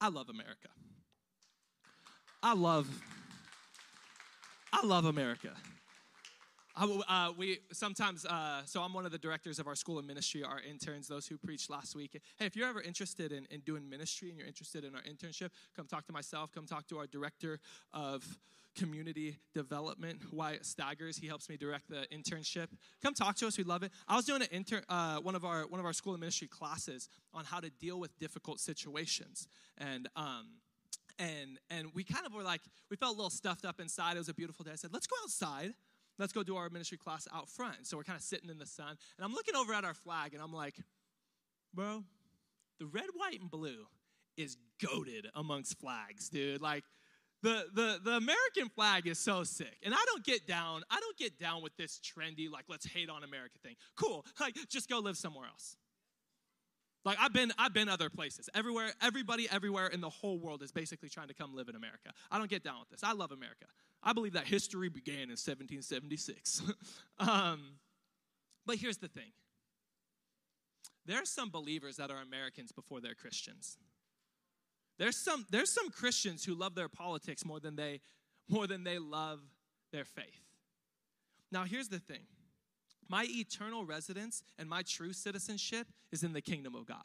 [0.00, 0.68] I love America.
[2.42, 2.86] I love
[4.72, 5.50] I love America.
[6.76, 10.04] I, uh, we sometimes, uh, so I'm one of the directors of our school of
[10.04, 12.20] ministry, our interns, those who preached last week.
[12.38, 15.50] Hey, if you're ever interested in, in doing ministry and you're interested in our internship,
[15.74, 17.60] come talk to myself, come talk to our director
[17.94, 18.38] of
[18.76, 21.16] community development, Wyatt Staggers.
[21.16, 22.66] He helps me direct the internship.
[23.02, 23.56] Come talk to us.
[23.56, 23.90] We love it.
[24.06, 26.46] I was doing an intern, uh, one of our one of our school of ministry
[26.46, 29.48] classes on how to deal with difficult situations,
[29.78, 30.46] and um,
[31.18, 32.60] and and we kind of were like
[32.90, 35.06] we felt a little stuffed up inside it was a beautiful day i said let's
[35.06, 35.72] go outside
[36.18, 38.66] let's go do our ministry class out front so we're kind of sitting in the
[38.66, 40.76] sun and i'm looking over at our flag and i'm like
[41.74, 42.02] bro
[42.78, 43.86] the red white and blue
[44.36, 46.84] is goaded amongst flags dude like
[47.42, 49.76] the, the, the American flag is so sick.
[49.84, 53.08] And I don't get down, I don't get down with this trendy, like, let's hate
[53.08, 53.76] on America thing.
[53.94, 54.24] Cool.
[54.40, 55.76] Like, just go live somewhere else.
[57.06, 58.50] Like I've been, I've been other places.
[58.52, 62.10] Everywhere, everybody everywhere in the whole world is basically trying to come live in America.
[62.32, 63.04] I don't get down with this.
[63.04, 63.66] I love America.
[64.02, 66.62] I believe that history began in 1776.
[67.20, 67.60] um,
[68.66, 69.30] but here's the thing.
[71.06, 73.78] There are some believers that are Americans before they're Christians.
[74.98, 78.00] There's some, there's some Christians who love their politics more than they,
[78.48, 79.38] more than they love
[79.92, 80.42] their faith.
[81.52, 82.26] Now, here's the thing
[83.08, 87.04] my eternal residence and my true citizenship is in the kingdom of God.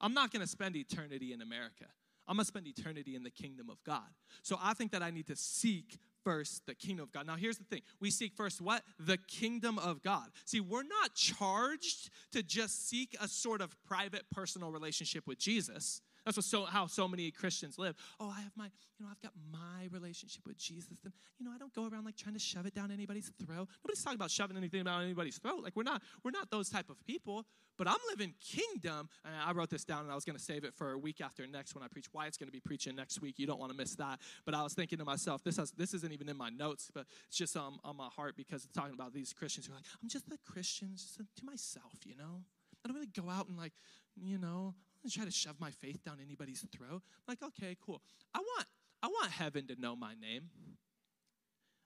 [0.00, 1.86] I'm not going to spend eternity in America.
[2.26, 4.08] I'm going to spend eternity in the kingdom of God.
[4.42, 7.26] So I think that I need to seek first the kingdom of God.
[7.26, 8.82] Now, here's the thing we seek first what?
[8.98, 10.28] The kingdom of God.
[10.44, 16.00] See, we're not charged to just seek a sort of private, personal relationship with Jesus.
[16.24, 17.96] That's what so, how so many Christians live.
[18.20, 20.98] Oh, I have my, you know, I've got my relationship with Jesus.
[21.04, 23.68] And, you know, I don't go around like trying to shove it down anybody's throat.
[23.82, 25.62] Nobody's talking about shoving anything down anybody's throat.
[25.62, 27.44] Like we're not, we're not those type of people.
[27.78, 29.08] But I'm living kingdom.
[29.24, 31.20] And I wrote this down and I was going to save it for a week
[31.20, 32.06] after next when I preach.
[32.12, 33.38] Wyatt's going to be preaching next week.
[33.38, 34.20] You don't want to miss that.
[34.44, 37.06] But I was thinking to myself, this has, this isn't even in my notes, but
[37.26, 39.86] it's just um, on my heart because it's talking about these Christians who are like,
[40.02, 42.42] I'm just a Christian, just to myself, you know.
[42.84, 43.72] I don't really go out and like,
[44.16, 44.74] you know,
[45.10, 47.02] try to shove my faith down anybody's throat.
[47.02, 48.00] I'm like, okay, cool.
[48.34, 48.66] I want,
[49.02, 50.50] I want heaven to know my name.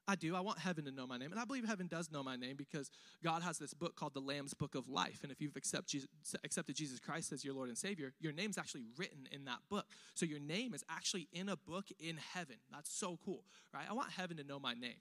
[0.09, 0.37] I do.
[0.37, 1.33] I want heaven to know my name.
[1.33, 2.91] And I believe heaven does know my name because
[3.25, 5.21] God has this book called the Lamb's Book of Life.
[5.23, 6.09] And if you've accept Jesus,
[6.45, 9.87] accepted Jesus Christ as your Lord and Savior, your name's actually written in that book.
[10.15, 12.57] So your name is actually in a book in heaven.
[12.71, 13.43] That's so cool,
[13.75, 13.87] right?
[13.91, 15.01] I want heaven to know my name.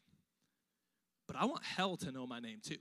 [1.27, 2.77] But I want hell to know my name too.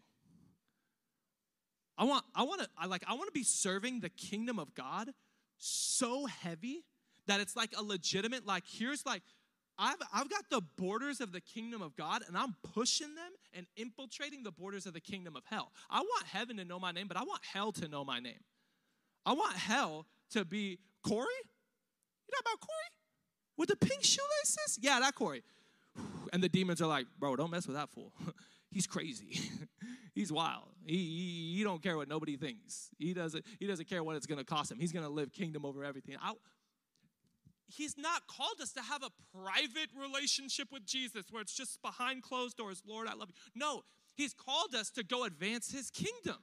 [1.96, 4.74] I want, I want to, I like, I want to be serving the kingdom of
[4.74, 5.10] God
[5.58, 6.84] so heavy
[7.26, 9.22] that it's like a legitimate, like, here's like,
[9.78, 13.66] I've, I've got the borders of the kingdom of God and I'm pushing them and
[13.76, 15.72] infiltrating the borders of the kingdom of hell.
[15.90, 18.40] I want heaven to know my name, but I want hell to know my name.
[19.26, 21.16] I want hell to be Corey.
[21.16, 22.90] You know about Corey?
[23.56, 24.78] With the pink shoelaces?
[24.80, 25.42] Yeah, that Corey.
[26.32, 28.12] And the demons are like, bro, don't mess with that fool.
[28.74, 29.40] He's crazy.
[30.14, 30.68] He's wild.
[30.84, 32.90] He, he, he don't care what nobody thinks.
[32.98, 34.80] He doesn't, he doesn't care what it's going to cost him.
[34.80, 36.16] He's going to live kingdom over everything.
[36.20, 36.32] I,
[37.68, 42.24] he's not called us to have a private relationship with Jesus where it's just behind
[42.24, 42.82] closed doors.
[42.84, 43.34] Lord, I love you.
[43.54, 43.82] No,
[44.16, 46.38] he's called us to go advance his kingdom.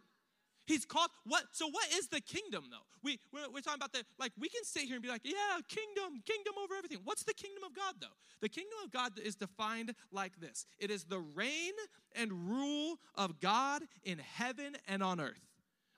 [0.72, 1.44] He's called what?
[1.52, 2.86] So what is the kingdom though?
[3.04, 5.60] We we're, we're, talking about the like we can sit here and be like, yeah,
[5.68, 7.00] kingdom, kingdom over everything.
[7.04, 8.16] What's the kingdom of God though?
[8.40, 10.66] The kingdom of God is defined like this.
[10.80, 11.74] It is the reign
[12.16, 15.42] and rule of God in heaven and on earth.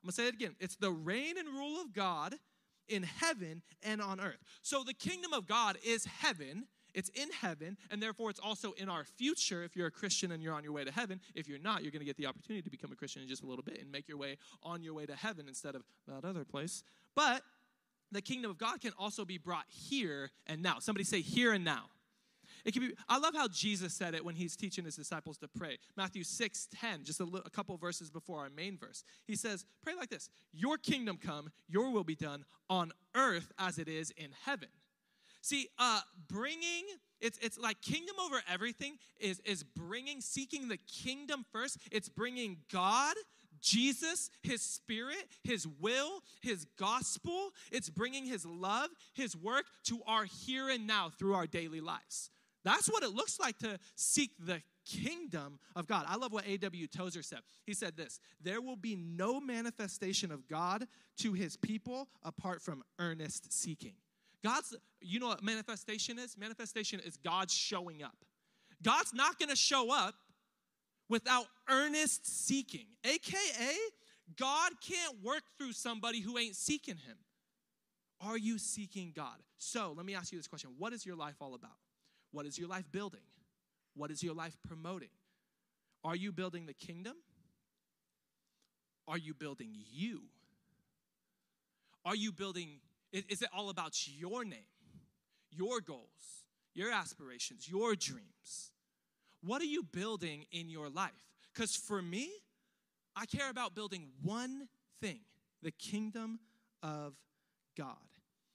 [0.02, 0.56] I'm gonna say it again.
[0.60, 2.36] It's the reign and rule of God
[2.88, 4.44] in heaven and on earth.
[4.64, 6.66] So the kingdom of God is heaven.
[6.94, 10.44] It's in heaven, and therefore it's also in our future if you're a Christian and
[10.44, 11.20] you're on your way to heaven.
[11.36, 13.44] If you're not, you're going to get the opportunity to become a Christian in just
[13.44, 16.26] a little bit and make your way on your way to heaven instead of that
[16.26, 16.84] other place.
[17.16, 17.42] But
[18.12, 20.80] the kingdom of God can also be brought here and now.
[20.80, 21.86] Somebody say here and now.
[22.66, 25.48] It can be, I love how Jesus said it when he's teaching his disciples to
[25.48, 25.80] pray.
[25.98, 29.04] Matthew 6 10, just a, little, a couple verses before our main verse.
[29.26, 33.80] He says, Pray like this Your kingdom come, your will be done on earth as
[33.80, 34.70] it is in heaven.
[35.44, 36.86] See, uh, bringing
[37.20, 41.80] it's it's like kingdom over everything is is bringing seeking the kingdom first.
[41.92, 43.16] It's bringing God,
[43.60, 47.50] Jesus, His Spirit, His will, His gospel.
[47.74, 52.30] It's bringing His love, His work to our here and now through our daily lives.
[52.64, 56.06] That's what it looks like to seek the kingdom of God.
[56.08, 56.88] I love what A.W.
[56.88, 57.40] Tozer said.
[57.66, 60.88] He said this There will be no manifestation of God
[61.18, 63.96] to his people apart from earnest seeking.
[64.44, 66.38] God's, you know what manifestation is?
[66.38, 68.18] Manifestation is God showing up.
[68.82, 70.16] God's not gonna show up
[71.10, 73.76] without earnest seeking, AKA,
[74.38, 77.18] God can't work through somebody who ain't seeking him.
[78.22, 79.38] Are you seeking God?
[79.58, 81.78] So let me ask you this question What is your life all about?
[82.32, 83.22] What is your life building?
[83.96, 85.10] What is your life promoting?
[86.04, 87.16] Are you building the kingdom?
[89.08, 90.22] Are you building you?
[92.06, 92.80] Are you building,
[93.14, 94.60] is it all about your name,
[95.52, 98.72] your goals, your aspirations, your dreams?
[99.42, 101.12] What are you building in your life?
[101.54, 102.30] Because for me,
[103.16, 104.68] I care about building one
[105.02, 105.20] thing
[105.62, 106.40] the kingdom
[106.82, 107.14] of
[107.78, 107.96] God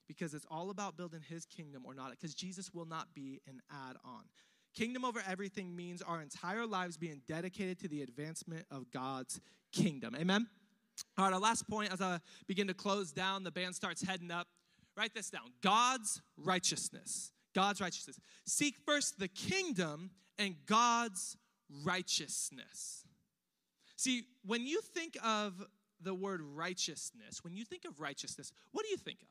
[0.09, 3.61] because it's all about building his kingdom or not, because Jesus will not be an
[3.71, 4.25] add on.
[4.75, 9.41] Kingdom over everything means our entire lives being dedicated to the advancement of God's
[9.73, 10.17] kingdom.
[10.17, 10.47] Amen?
[11.17, 14.31] All right, our last point as I begin to close down, the band starts heading
[14.31, 14.49] up.
[14.97, 17.33] Write this down God's righteousness.
[17.55, 18.21] God's righteousness.
[18.47, 21.37] Seek first the kingdom and God's
[21.85, 23.05] righteousness.
[23.97, 25.65] See, when you think of
[26.01, 29.29] the word righteousness, when you think of righteousness, what do you think of?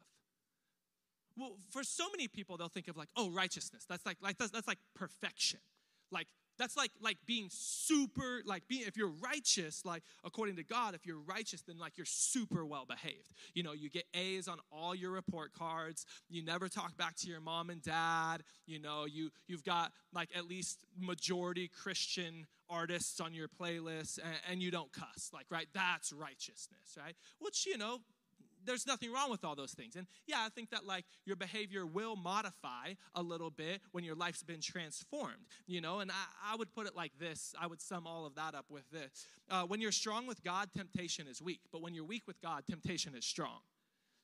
[1.38, 3.86] Well, for so many people, they'll think of like, oh, righteousness.
[3.88, 5.60] That's like, like that's, that's like perfection.
[6.12, 6.28] Like
[6.58, 11.06] that's like like being super like being if you're righteous like according to god if
[11.06, 13.32] you're righteous then like you're super well behaved.
[13.54, 16.06] You know you get a's on all your report cards.
[16.30, 18.44] You never talk back to your mom and dad.
[18.66, 24.36] You know you you've got like at least majority christian artists on your playlist and,
[24.52, 25.68] and you don't cuss like right?
[25.74, 27.16] That's righteousness right?
[27.40, 28.00] Which you know
[28.68, 29.96] there's nothing wrong with all those things.
[29.96, 34.16] And yeah, I think that like your behavior will modify a little bit when your
[34.16, 36.00] life's been transformed, you know.
[36.00, 38.66] And I, I would put it like this I would sum all of that up
[38.70, 39.26] with this.
[39.50, 41.62] Uh, when you're strong with God, temptation is weak.
[41.72, 43.60] But when you're weak with God, temptation is strong.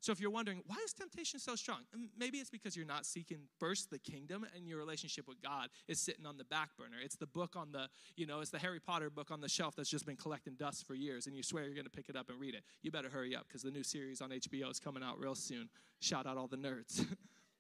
[0.04, 1.78] So if you're wondering, why is temptation so strong?
[2.20, 5.98] Maybe it's because you're not seeking first the kingdom and your relationship with God is
[5.98, 6.98] sitting on the back burner.
[7.02, 9.78] It's the book on the, you know, it's the Harry Potter book on the shelf
[9.78, 12.18] that's just been collecting dust for years and you swear you're going to pick it
[12.18, 12.66] up and read it.
[12.82, 15.70] You better hurry up because the new series on HBO is coming out real soon.
[16.02, 17.06] Shout out all the nerds.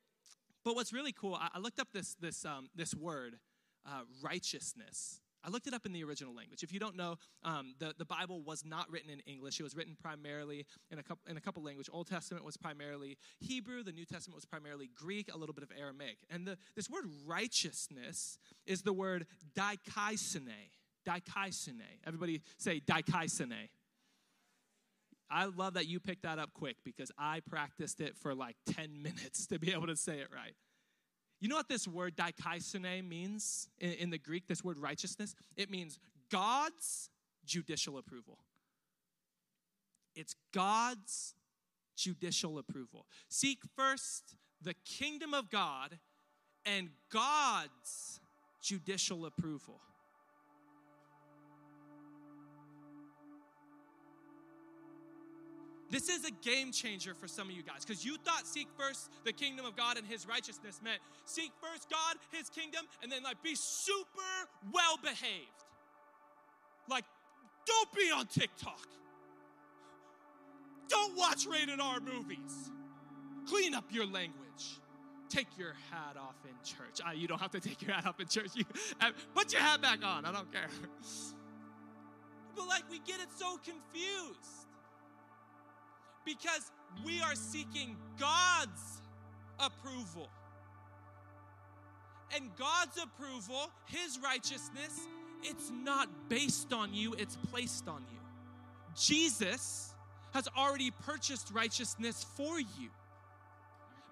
[0.65, 3.37] but what's really cool, I, looked up this, this, um, this word,
[3.85, 5.21] uh, righteousness.
[5.45, 6.63] I looked it up in the original language.
[6.63, 9.59] If you don't know, um, the, the Bible was not written in English.
[9.59, 11.89] It was written primarily in a, couple, in a couple languages.
[11.93, 13.83] Old Testament was primarily Hebrew.
[13.83, 16.17] The New Testament was primarily Greek, a little bit of Aramaic.
[16.29, 19.25] And the, this word righteousness is the word
[19.55, 20.71] dikaisene.
[21.05, 21.99] Dikaisene.
[22.07, 23.69] Everybody say dikaisene.
[25.29, 29.01] I love that you picked that up quick because I practiced it for like 10
[29.01, 30.53] minutes to be able to say it right.
[31.43, 35.35] You know what this word dikaisone means in, in the Greek, this word righteousness?
[35.57, 35.99] It means
[36.31, 37.09] God's
[37.43, 38.37] judicial approval.
[40.15, 41.35] It's God's
[41.97, 43.07] judicial approval.
[43.27, 45.99] Seek first the kingdom of God
[46.65, 48.21] and God's
[48.61, 49.81] judicial approval.
[55.93, 59.11] This is a game changer for some of you guys because you thought seek first
[59.25, 63.21] the kingdom of God and his righteousness meant seek first God, his kingdom, and then
[63.21, 64.01] like be super
[64.71, 65.51] well behaved.
[66.89, 67.03] Like,
[67.67, 68.87] don't be on TikTok.
[70.89, 72.71] Don't watch rated R movies.
[73.47, 74.79] Clean up your language.
[75.29, 77.01] Take your hat off in church.
[77.05, 78.49] Ah, you don't have to take your hat off in church.
[78.55, 78.65] You
[78.99, 80.25] uh, put your hat back on.
[80.25, 80.69] I don't care.
[82.55, 84.62] But like we get it so confused
[86.25, 86.71] because
[87.05, 89.01] we are seeking God's
[89.59, 90.29] approval.
[92.35, 95.07] And God's approval, His righteousness,
[95.43, 98.19] it's not based on you, it's placed on you.
[98.95, 99.93] Jesus
[100.33, 102.89] has already purchased righteousness for you.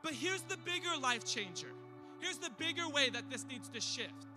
[0.03, 1.71] But here's the bigger life changer.
[2.19, 4.27] Here's the bigger way that this needs to shift.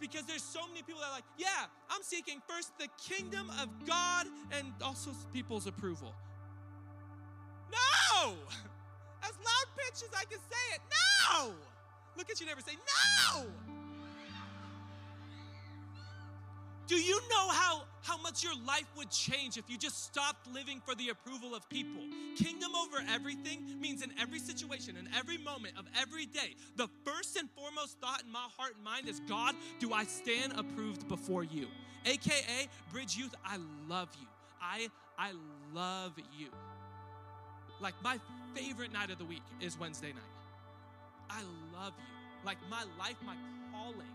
[0.00, 3.68] Because there's so many people that are like, yeah, I'm seeking first the kingdom of
[3.86, 6.14] God and also people's approval.
[8.16, 8.34] No!
[9.22, 11.52] As loud pitch as I can say it, no!
[12.16, 12.72] Look at you never say,
[13.32, 13.46] no!
[16.86, 20.80] Do you know how, how much your life would change if you just stopped living
[20.84, 22.00] for the approval of people?
[22.36, 27.36] Kingdom over everything means in every situation, in every moment of every day, the first
[27.36, 31.42] and foremost thought in my heart and mind is God, do I stand approved before
[31.42, 31.66] you?
[32.04, 34.28] AKA, Bridge Youth, I love you.
[34.62, 34.88] I,
[35.18, 35.32] I
[35.74, 36.50] love you.
[37.80, 38.18] Like my
[38.54, 40.22] favorite night of the week is Wednesday night.
[41.28, 41.42] I
[41.74, 42.04] love you.
[42.44, 43.34] Like my life, my
[43.72, 44.06] calling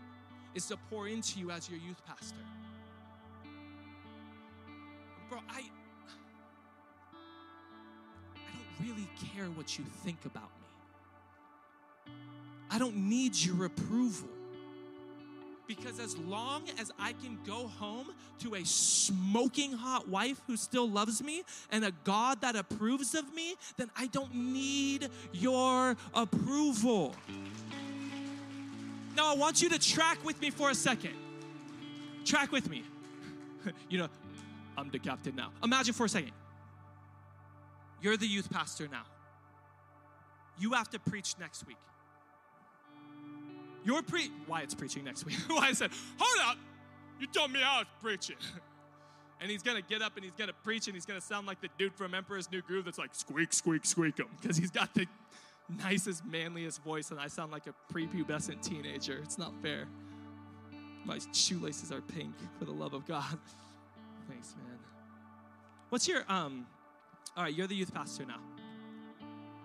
[0.54, 2.36] is to pour into you as your youth pastor.
[5.28, 5.62] Bro, I
[8.34, 12.14] I don't really care what you think about me.
[12.70, 14.28] I don't need your approval.
[15.66, 18.08] Because as long as I can go home
[18.40, 23.32] to a smoking hot wife who still loves me and a God that approves of
[23.34, 27.14] me, then I don't need your approval.
[29.16, 31.14] Now, I want you to track with me for a second.
[32.24, 32.82] Track with me.
[33.88, 34.08] you know,
[34.76, 35.52] I'm the captain now.
[35.62, 36.32] Imagine for a second.
[38.00, 39.04] You're the youth pastor now.
[40.58, 41.76] You have to preach next week.
[43.84, 45.36] You're pre Wyatt's preaching next week.
[45.50, 46.58] Wyatt said, Hold up,
[47.20, 48.36] you told me I was preaching.
[49.40, 51.68] and he's gonna get up and he's gonna preach and he's gonna sound like the
[51.78, 54.28] dude from Emperor's New Groove that's like squeak, squeak, squeak him.
[54.40, 55.06] Because he's got the
[55.84, 59.18] nicest, manliest voice, and I sound like a prepubescent teenager.
[59.22, 59.86] It's not fair.
[61.04, 63.38] My shoelaces are pink for the love of God.
[64.28, 64.78] Thanks, man.
[65.88, 66.66] What's your um
[67.36, 68.40] all right, you're the youth pastor now.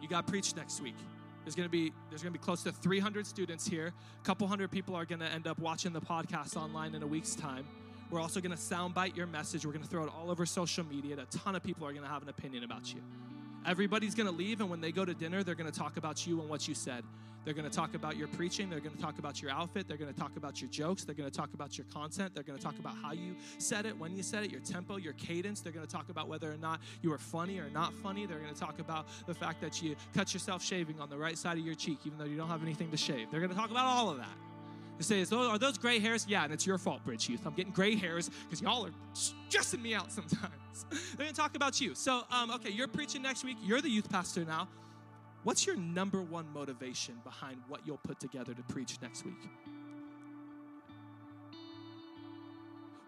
[0.01, 0.95] You got preached next week.
[1.47, 3.93] There's gonna be there's gonna be close to 300 students here.
[4.21, 7.35] A couple hundred people are gonna end up watching the podcast online in a week's
[7.35, 7.65] time.
[8.11, 9.65] We're also gonna soundbite your message.
[9.65, 11.15] We're gonna throw it all over social media.
[11.17, 12.99] A ton of people are gonna have an opinion about you.
[13.65, 16.49] Everybody's gonna leave, and when they go to dinner, they're gonna talk about you and
[16.49, 17.05] what you said.
[17.47, 18.69] They're gonna talk about your preaching.
[18.69, 19.87] They're gonna talk about your outfit.
[19.87, 21.05] They're gonna talk about your jokes.
[21.05, 22.33] They're gonna talk about your content.
[22.33, 25.13] They're gonna talk about how you said it, when you said it, your tempo, your
[25.13, 25.61] cadence.
[25.61, 28.25] They're gonna talk about whether or not you were funny or not funny.
[28.25, 31.57] They're gonna talk about the fact that you cut yourself shaving on the right side
[31.57, 33.31] of your cheek, even though you don't have anything to shave.
[33.31, 34.35] They're gonna talk about all of that.
[34.97, 36.25] They say, "Is those- are those gray hairs?
[36.27, 37.45] Yeah, and it's your fault, Bridge Youth.
[37.47, 40.51] I'm getting gray hairs because y'all are stressing me out sometimes.
[41.15, 41.95] They're gonna talk about you.
[41.95, 43.55] So, um, okay, you're preaching next week.
[43.63, 44.67] You're the youth pastor now.
[45.47, 49.49] What's your number one motivation behind what you'll put together to preach next week?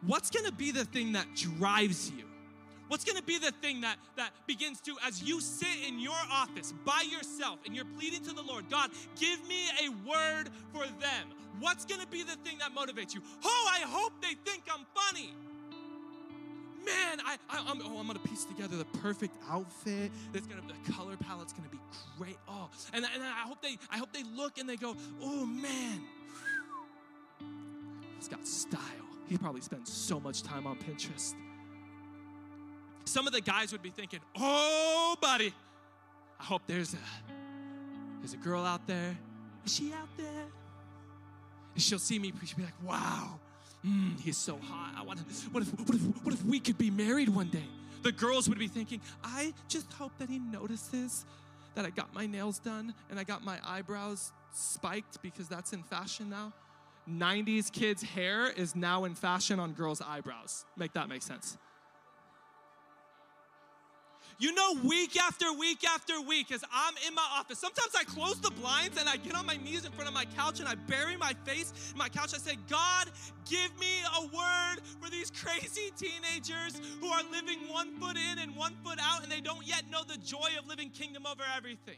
[0.07, 2.23] What's gonna be the thing that drives you?
[2.87, 6.73] What's gonna be the thing that, that begins to, as you sit in your office
[6.85, 11.27] by yourself and you're pleading to the Lord, God, give me a word for them.
[11.59, 13.21] What's gonna be the thing that motivates you?
[13.43, 15.33] Oh, I hope they think I'm funny.
[16.85, 20.11] Man, I, I I'm, oh, I'm gonna piece together the perfect outfit.
[20.33, 21.79] It's gonna the color palette's gonna be
[22.17, 22.37] great.
[22.47, 26.01] Oh, and, and I hope they I hope they look and they go, oh man,
[28.17, 28.81] he's got style.
[29.27, 31.35] He probably spends so much time on Pinterest.
[33.05, 35.53] Some of the guys would be thinking, oh, buddy,
[36.39, 36.97] I hope there's a
[38.19, 39.17] there's a girl out there.
[39.65, 40.45] Is she out there?
[41.73, 43.39] And she'll see me preach, be like, wow,
[43.85, 44.95] mm, he's so hot.
[44.97, 45.25] I want to.
[45.49, 47.65] What if, what if, what if we could be married one day?
[48.01, 51.25] The girls would be thinking, I just hope that he notices
[51.75, 55.83] that I got my nails done and I got my eyebrows spiked because that's in
[55.83, 56.53] fashion now.
[57.09, 60.65] 90s kids' hair is now in fashion on girls' eyebrows.
[60.77, 61.57] Make that make sense.
[64.41, 68.39] You know, week after week after week, as I'm in my office, sometimes I close
[68.39, 70.75] the blinds and I get on my knees in front of my couch and I
[70.75, 72.33] bury my face in my couch.
[72.33, 73.09] I say, God,
[73.49, 78.55] give me a word for these crazy teenagers who are living one foot in and
[78.55, 81.97] one foot out and they don't yet know the joy of living kingdom over everything.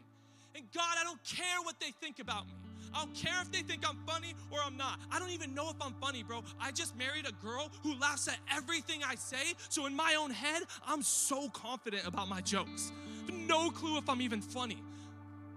[0.56, 2.61] And God, I don't care what they think about me.
[2.94, 4.98] I don't care if they think I'm funny or I'm not.
[5.10, 6.42] I don't even know if I'm funny, bro.
[6.60, 9.54] I just married a girl who laughs at everything I say.
[9.68, 12.92] So in my own head, I'm so confident about my jokes.
[13.28, 14.78] No clue if I'm even funny.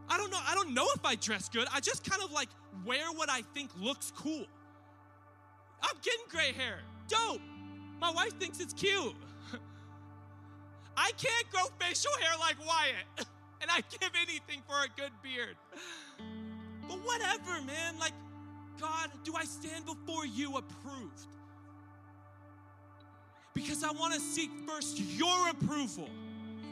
[0.09, 0.39] I don't know.
[0.47, 1.67] I don't know if I dress good.
[1.73, 2.49] I just kind of like
[2.85, 4.45] wear what I think looks cool.
[5.81, 6.79] I'm getting gray hair.
[7.07, 7.41] Dope.
[7.99, 9.15] My wife thinks it's cute.
[10.97, 13.27] I can't grow facial hair like Wyatt,
[13.61, 15.55] and I give anything for a good beard.
[16.87, 17.97] But whatever, man.
[17.99, 18.13] Like,
[18.79, 21.27] God, do I stand before you approved?
[23.53, 26.09] Because I want to seek first your approval.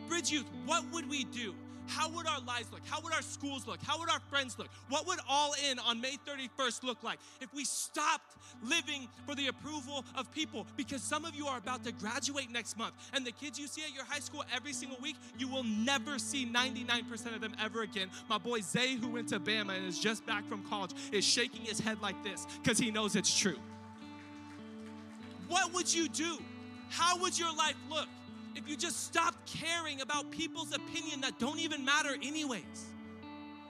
[0.09, 1.55] Bridge Youth, what would we do?
[1.87, 2.81] How would our lives look?
[2.85, 3.79] How would our schools look?
[3.83, 4.69] How would our friends look?
[4.89, 9.47] What would all in on May 31st look like if we stopped living for the
[9.47, 10.65] approval of people?
[10.77, 13.81] Because some of you are about to graduate next month, and the kids you see
[13.83, 17.81] at your high school every single week, you will never see 99% of them ever
[17.81, 18.09] again.
[18.29, 21.61] My boy Zay, who went to Bama and is just back from college, is shaking
[21.61, 23.57] his head like this because he knows it's true.
[25.47, 26.37] What would you do?
[26.89, 28.07] How would your life look?
[28.55, 32.85] If you just stopped caring about people's opinion that don't even matter anyways.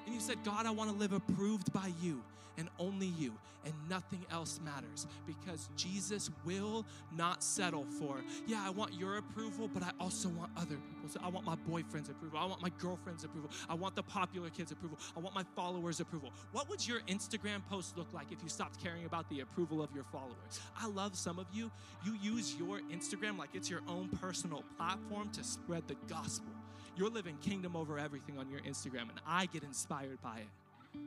[0.06, 2.22] And you said, God, I want to live approved by you
[2.58, 3.34] and only you,
[3.66, 6.86] and nothing else matters because Jesus will
[7.16, 11.18] not settle for, yeah, I want your approval, but I also want other people's.
[11.24, 12.40] I want my boyfriend's approval.
[12.40, 13.50] I want my girlfriend's approval.
[13.70, 14.98] I want the popular kids' approval.
[15.16, 16.32] I want my followers' approval.
[16.52, 19.90] What would your Instagram post look like if you stopped caring about the approval of
[19.94, 20.62] your followers?
[20.78, 21.72] I love some of you.
[22.06, 26.52] You use your Instagram like it's your own personal platform to spread the gospel.
[26.96, 31.00] You're living kingdom over everything on your Instagram, and I get inspired by it.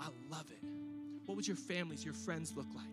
[0.00, 0.77] I love it.
[1.28, 2.86] What would your families, your friends look like?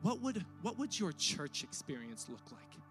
[0.00, 2.82] What would, what would your church experience look like?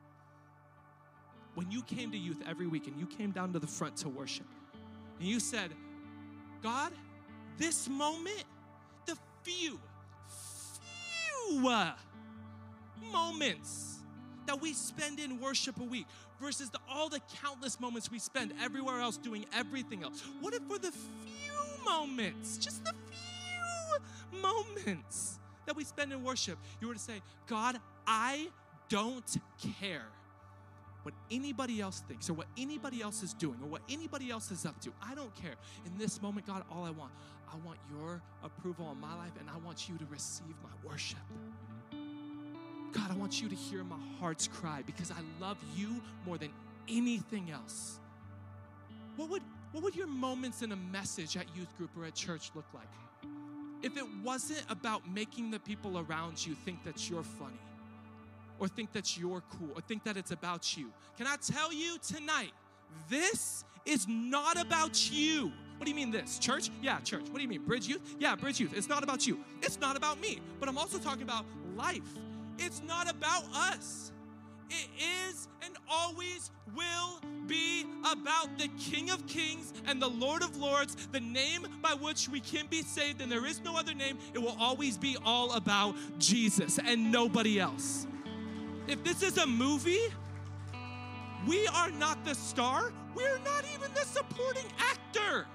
[1.56, 4.10] When you came to youth every week and you came down to the front to
[4.10, 4.45] worship,
[5.18, 5.72] and you said,
[6.62, 6.91] God,
[7.58, 8.44] this moment,
[9.08, 9.80] the few,
[11.49, 11.94] few uh,
[13.12, 13.97] moments
[14.48, 16.07] that we spend in worship a week
[16.41, 20.24] versus the, all the countless moments we spend everywhere else doing everything else.
[20.41, 26.57] What if for the few moments, just the few moments that we spend in worship,
[26.82, 28.48] you were to say, God, I
[28.90, 29.38] don't
[29.82, 30.06] care
[31.03, 34.65] what anybody else thinks or what anybody else is doing or what anybody else is
[34.65, 34.91] up to.
[35.02, 35.56] I don't care.
[35.86, 37.11] In this moment, God, all I want,
[37.52, 41.19] I want your approval on my life and I want you to receive my worship.
[42.93, 46.51] God, I want you to hear my heart's cry because I love you more than
[46.89, 47.99] anything else.
[49.15, 49.41] What would,
[49.72, 52.88] what would your moments in a message at youth group or at church look like?
[53.84, 57.59] If it wasn't about making the people around you think that you're funny
[58.59, 60.91] or think that you're cool or think that it's about you.
[61.18, 62.51] Can I tell you tonight,
[63.09, 65.51] this is not about you.
[65.77, 66.39] What do you mean this?
[66.39, 66.72] Church?
[66.81, 67.23] Yeah, church.
[67.30, 67.64] What do you mean?
[67.64, 68.15] Bridge youth?
[68.19, 68.73] Yeah, bridge youth.
[68.76, 69.43] It's not about you.
[69.61, 70.39] It's not about me.
[70.59, 71.45] But I'm also talking about
[71.76, 72.01] life.
[72.57, 74.11] It's not about us.
[74.69, 74.89] It
[75.29, 81.07] is and always will be about the King of Kings and the Lord of Lords,
[81.11, 84.17] the name by which we can be saved, and there is no other name.
[84.34, 88.05] It will always be all about Jesus and nobody else.
[88.88, 90.07] If this is a movie,
[91.47, 95.45] we are not the star, we're not even the supporting actor.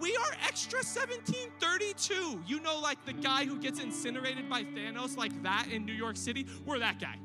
[0.00, 2.42] We are extra 1732.
[2.46, 6.16] You know, like the guy who gets incinerated by Thanos, like that in New York
[6.16, 6.46] City?
[6.64, 7.16] We're that guy.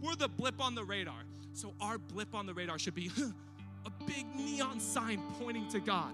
[0.00, 1.24] We're the blip on the radar.
[1.52, 3.10] So our blip on the radar should be
[3.86, 6.12] a big neon sign pointing to God.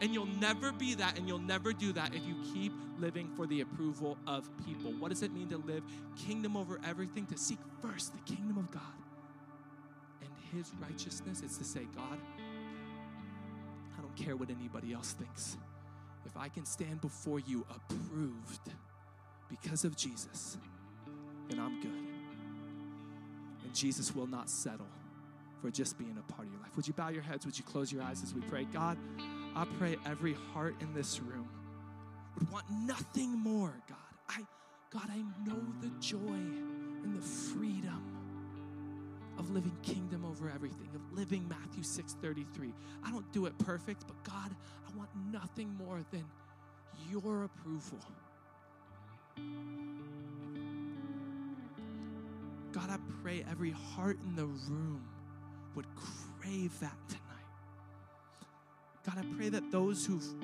[0.00, 3.46] And you'll never be that and you'll never do that if you keep living for
[3.46, 4.92] the approval of people.
[4.92, 5.82] What does it mean to live
[6.16, 7.26] kingdom over everything?
[7.26, 8.82] To seek first the kingdom of God
[10.22, 11.42] and his righteousness.
[11.44, 12.18] It's to say, God,
[14.24, 15.56] care what anybody else thinks.
[16.26, 18.70] If I can stand before you approved
[19.48, 20.58] because of Jesus,
[21.48, 21.90] then I'm good.
[23.64, 24.86] And Jesus will not settle
[25.60, 26.76] for just being a part of your life.
[26.76, 27.44] Would you bow your heads?
[27.46, 28.64] Would you close your eyes as we pray?
[28.64, 28.96] God,
[29.54, 31.48] I pray every heart in this room
[32.38, 33.98] would want nothing more, God.
[34.28, 34.46] I
[34.90, 38.09] God, I know the joy and the freedom
[39.40, 42.74] of living kingdom over everything, of living Matthew 6:33.
[43.02, 44.54] I don't do it perfect, but God,
[44.86, 46.24] I want nothing more than
[47.10, 47.98] your approval.
[52.72, 55.02] God, I pray every heart in the room
[55.74, 57.24] would crave that tonight.
[59.06, 60.34] God, I pray that those who've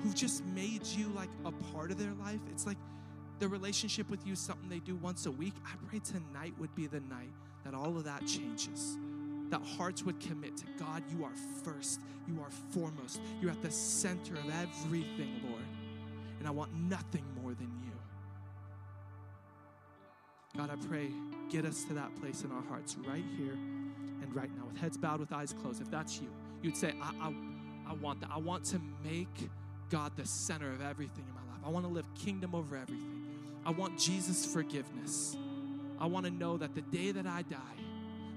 [0.00, 2.78] who've just made you like a part of their life, it's like
[3.40, 5.54] the relationship with you something they do once a week.
[5.66, 7.32] I pray tonight would be the night
[7.64, 8.96] that all of that changes.
[9.50, 13.70] That hearts would commit to God, you are first, you are foremost, you're at the
[13.70, 15.64] center of everything, Lord.
[16.38, 17.92] And I want nothing more than you.
[20.56, 21.10] God, I pray,
[21.50, 23.54] get us to that place in our hearts right here
[24.22, 25.80] and right now, with heads bowed, with eyes closed.
[25.80, 26.28] If that's you,
[26.62, 27.34] you'd say, I, I,
[27.90, 28.30] I want that.
[28.32, 29.50] I want to make
[29.90, 31.60] God the center of everything in my life.
[31.64, 33.24] I want to live kingdom over everything.
[33.66, 35.36] I want Jesus' forgiveness.
[35.98, 37.58] I want to know that the day that I die,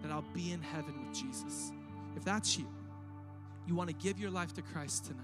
[0.04, 1.72] that I'll be in heaven with Jesus.
[2.16, 2.68] If that's you,
[3.68, 5.24] you want to give your life to Christ tonight.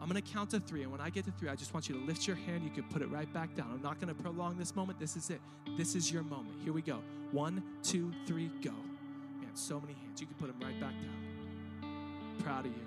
[0.00, 1.88] I'm going to count to three, and when I get to three, I just want
[1.88, 2.62] you to lift your hand.
[2.62, 3.66] You can put it right back down.
[3.74, 5.00] I'm not going to prolong this moment.
[5.00, 5.40] This is it.
[5.76, 6.54] This is your moment.
[6.62, 7.00] Here we go.
[7.32, 8.70] One, two, three, go.
[8.70, 10.20] Man, so many hands.
[10.20, 12.38] You can put them right back down.
[12.44, 12.86] Proud of you.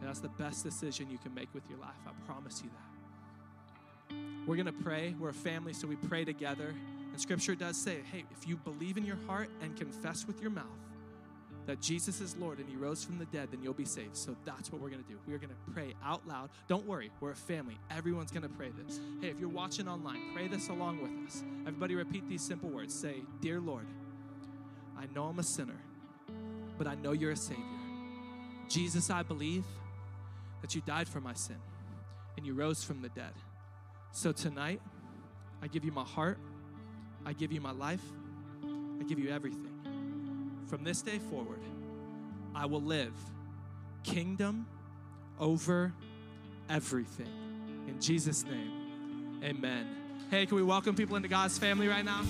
[0.00, 1.90] And that's the best decision you can make with your life.
[2.06, 4.16] I promise you that.
[4.46, 5.14] We're going to pray.
[5.18, 6.74] We're a family, so we pray together.
[7.20, 10.64] Scripture does say, hey, if you believe in your heart and confess with your mouth
[11.66, 14.16] that Jesus is Lord and he rose from the dead, then you'll be saved.
[14.16, 15.18] So that's what we're going to do.
[15.26, 16.48] We're going to pray out loud.
[16.66, 17.78] Don't worry, we're a family.
[17.90, 19.00] Everyone's going to pray this.
[19.20, 21.44] Hey, if you're watching online, pray this along with us.
[21.66, 22.94] Everybody repeat these simple words.
[22.94, 23.86] Say, Dear Lord,
[24.98, 25.78] I know I'm a sinner,
[26.78, 27.64] but I know you're a Savior.
[28.66, 29.66] Jesus, I believe
[30.62, 31.56] that you died for my sin
[32.38, 33.34] and you rose from the dead.
[34.10, 34.80] So tonight,
[35.62, 36.38] I give you my heart,
[37.24, 38.02] I give you my life,
[38.64, 39.68] I give you everything.
[40.68, 41.60] From this day forward,
[42.54, 43.12] I will live
[44.04, 44.66] kingdom
[45.38, 45.92] over
[46.68, 47.28] everything.
[47.88, 49.86] In Jesus' name, amen.
[50.30, 52.22] Hey, can we welcome people into God's family right now?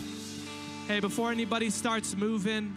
[0.88, 2.76] Hey, before anybody starts moving,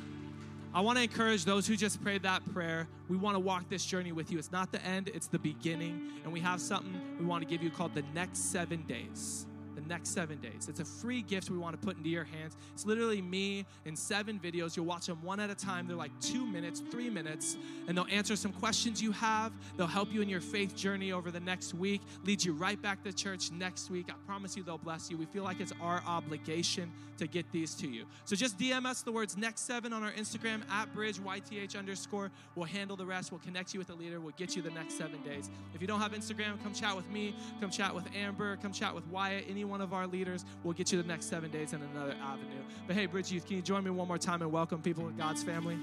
[0.74, 2.88] I want to encourage those who just prayed that prayer.
[3.08, 4.40] We want to walk this journey with you.
[4.40, 6.12] It's not the end, it's the beginning.
[6.24, 9.46] And we have something we want to give you called the next seven days.
[9.76, 10.68] The next seven days.
[10.70, 12.56] It's a free gift we want to put into your hands.
[12.74, 14.76] It's literally me in seven videos.
[14.76, 15.88] You'll watch them one at a time.
[15.88, 19.52] They're like two minutes, three minutes, and they'll answer some questions you have.
[19.78, 23.04] They'll help you in your faith journey over the next week, lead you right back
[23.04, 24.08] to church next week.
[24.10, 25.18] I promise you they'll bless you.
[25.18, 28.06] We feel like it's our obligation to get these to you.
[28.26, 32.32] So just DM us the words next seven on our Instagram at bridge YTH underscore.
[32.56, 33.32] We'll handle the rest.
[33.32, 34.20] We'll connect you with a leader.
[34.20, 35.50] We'll get you the next seven days.
[35.74, 37.36] If you don't have Instagram, come chat with me.
[37.62, 38.58] Come chat with Amber.
[38.58, 39.46] Come chat with Wyatt.
[39.50, 40.46] Any one of our leaders.
[40.64, 42.64] We'll get you the next seven days in another avenue.
[42.88, 45.16] But hey, Bridge Youth, can you join me one more time and welcome people in
[45.16, 45.78] God's family?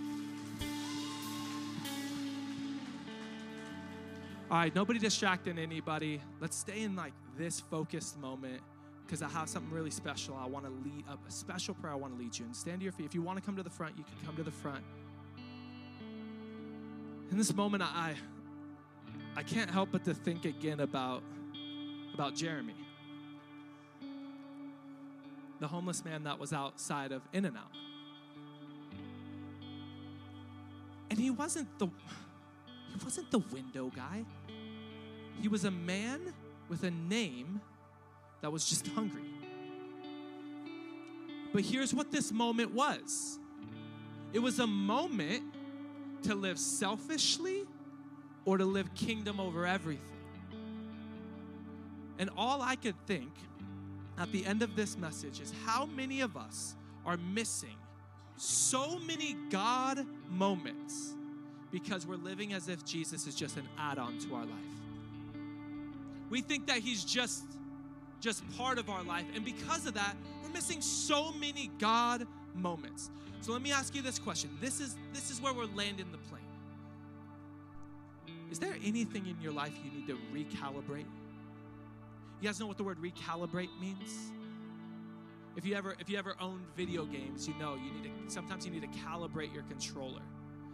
[4.51, 6.20] All right, nobody distracting anybody.
[6.40, 8.61] Let's stay in like this focused moment
[9.07, 10.36] because I have something really special.
[10.40, 11.93] I want to lead up a special prayer.
[11.93, 13.07] I want to lead you and stand to your feet.
[13.07, 14.82] If you want to come to the front, you can come to the front.
[17.31, 18.15] In this moment, I
[19.36, 21.23] I can't help but to think again about
[22.15, 22.74] about Jeremy,
[25.61, 27.70] the homeless man that was outside of In-N-Out,
[31.11, 34.24] and he wasn't the he wasn't the window guy.
[35.41, 36.35] He was a man
[36.69, 37.61] with a name
[38.41, 39.23] that was just hungry.
[41.53, 43.39] But here's what this moment was
[44.32, 45.43] it was a moment
[46.23, 47.65] to live selfishly
[48.45, 50.05] or to live kingdom over everything.
[52.19, 53.32] And all I could think
[54.21, 56.77] at the end of this message is how many of us
[57.07, 57.77] are missing
[58.37, 61.15] so many God moments
[61.73, 64.53] because we're living as if Jesus is just an add on to our life.
[66.29, 67.45] We think that he's just
[68.21, 73.09] just part of our life and because of that we're missing so many god moments.
[73.41, 74.51] So let me ask you this question.
[74.61, 76.43] This is this is where we're landing the plane.
[78.51, 81.07] Is there anything in your life you need to recalibrate
[82.41, 84.33] you guys know what the word recalibrate means
[85.57, 88.65] if you ever if you ever owned video games you know you need to sometimes
[88.65, 90.23] you need to calibrate your controller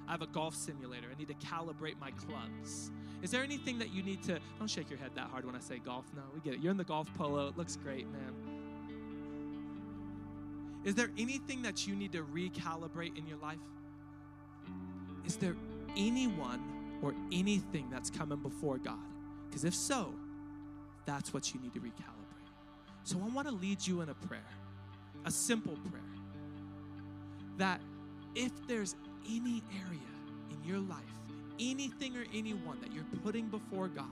[0.09, 1.09] I have a golf simulator.
[1.13, 2.91] I need to calibrate my clubs.
[3.23, 4.39] Is there anything that you need to?
[4.59, 6.05] Don't shake your head that hard when I say golf.
[6.15, 6.61] No, we get it.
[6.61, 7.49] You're in the golf polo.
[7.49, 8.35] It looks great, man.
[10.85, 13.59] Is there anything that you need to recalibrate in your life?
[15.25, 15.57] Is there
[15.97, 16.63] anyone
[17.03, 18.99] or anything that's coming before God?
[19.49, 20.15] Because if so,
[21.07, 22.51] that's what you need to recalibrate.
[23.05, 24.41] So I want to lead you in a prayer,
[25.25, 26.03] a simple prayer.
[27.57, 27.81] That
[28.35, 30.01] if there's any area
[30.51, 30.99] in your life,
[31.59, 34.07] anything or anyone that you're putting before God,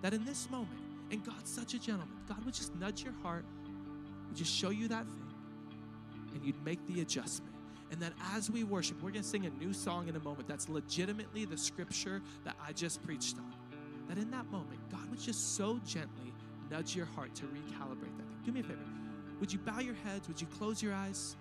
[0.00, 0.80] that in this moment,
[1.10, 3.44] and God's such a gentleman, God would just nudge your heart,
[4.28, 5.34] would just show you that thing,
[6.34, 7.52] and you'd make the adjustment.
[7.90, 10.48] And that as we worship, we're going to sing a new song in a moment
[10.48, 13.52] that's legitimately the scripture that I just preached on.
[14.12, 16.34] That in that moment, God would just so gently
[16.70, 18.40] nudge your heart to recalibrate that thing.
[18.44, 18.78] Do me a favor.
[19.40, 20.28] Would you bow your heads?
[20.28, 21.34] Would you close your eyes?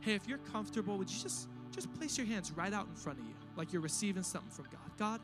[0.00, 3.20] Hey, if you're comfortable, would you just just place your hands right out in front
[3.20, 4.90] of you like you're receiving something from God?
[4.98, 5.20] God,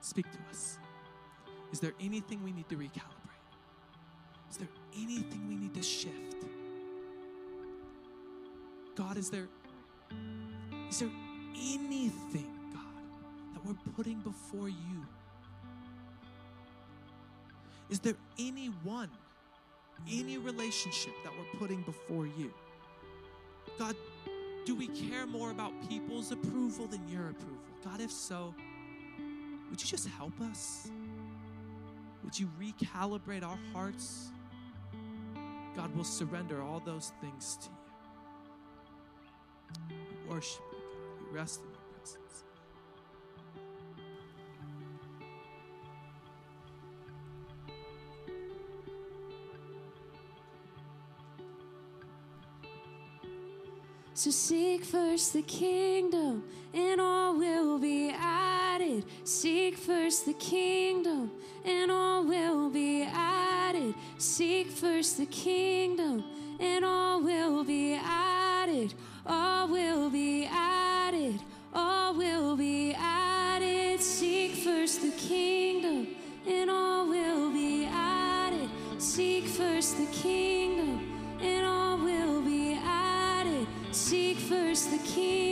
[0.00, 0.80] speak to us.
[1.70, 3.44] Is there anything we need to recalibrate?
[4.50, 6.46] Is there anything we need to shift?
[8.96, 9.46] God, is there
[10.90, 11.10] is there
[11.54, 12.50] anything,
[13.62, 15.06] that we're putting before you?
[17.90, 19.10] Is there anyone,
[20.10, 22.52] any relationship that we're putting before you?
[23.78, 23.96] God,
[24.64, 27.58] do we care more about people's approval than your approval?
[27.84, 28.54] God, if so,
[29.70, 30.90] would you just help us?
[32.24, 34.30] Would you recalibrate our hearts?
[35.74, 37.68] God will surrender all those things to
[39.90, 39.96] you.
[39.98, 41.26] We worship you, God.
[41.30, 42.44] We rest in your presence.
[54.14, 56.44] So seek first the kingdom,
[56.74, 59.04] and all will be added.
[59.24, 61.30] Seek first the kingdom,
[61.64, 63.94] and all will be added.
[64.18, 66.24] Seek first the kingdom,
[66.60, 68.94] and all will be added.
[69.26, 71.40] All will be added.
[71.74, 74.00] All will be added.
[74.00, 76.08] Seek first the kingdom,
[76.46, 78.68] and all will be added.
[78.98, 80.61] Seek first the kingdom,
[84.12, 85.51] Seek first the kingdom,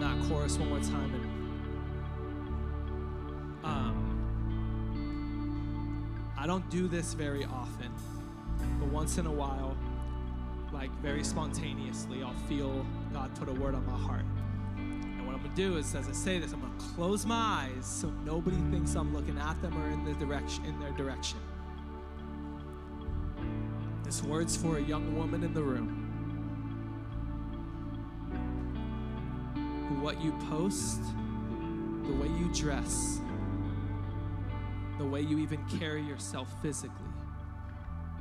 [0.00, 1.14] that chorus one more time.
[1.14, 1.24] And
[3.64, 4.10] um,
[6.38, 7.92] I don't do this very often,
[8.78, 9.76] but once in a while,
[10.72, 14.24] like very spontaneously, I'll feel God put a word on my heart.
[14.76, 17.84] And what I'm gonna do is, as I say this, I'm gonna close my eyes
[17.84, 21.38] so nobody thinks I'm looking at them or in the direction in their direction.
[24.04, 25.99] This word's for a young woman in the room.
[29.94, 31.00] What you post,
[32.04, 33.20] the way you dress,
[34.98, 36.96] the way you even carry yourself physically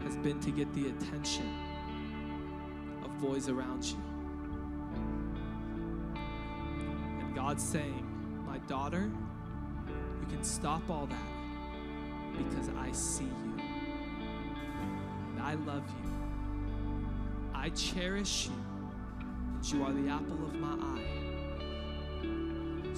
[0.03, 1.53] has been to get the attention
[3.03, 3.97] of boys around you.
[7.19, 8.05] And God's saying,
[8.47, 9.09] My daughter,
[10.21, 13.61] you can stop all that because I see you.
[15.31, 16.11] And I love you.
[17.53, 18.53] I cherish you.
[19.55, 21.18] And you are the apple of my eye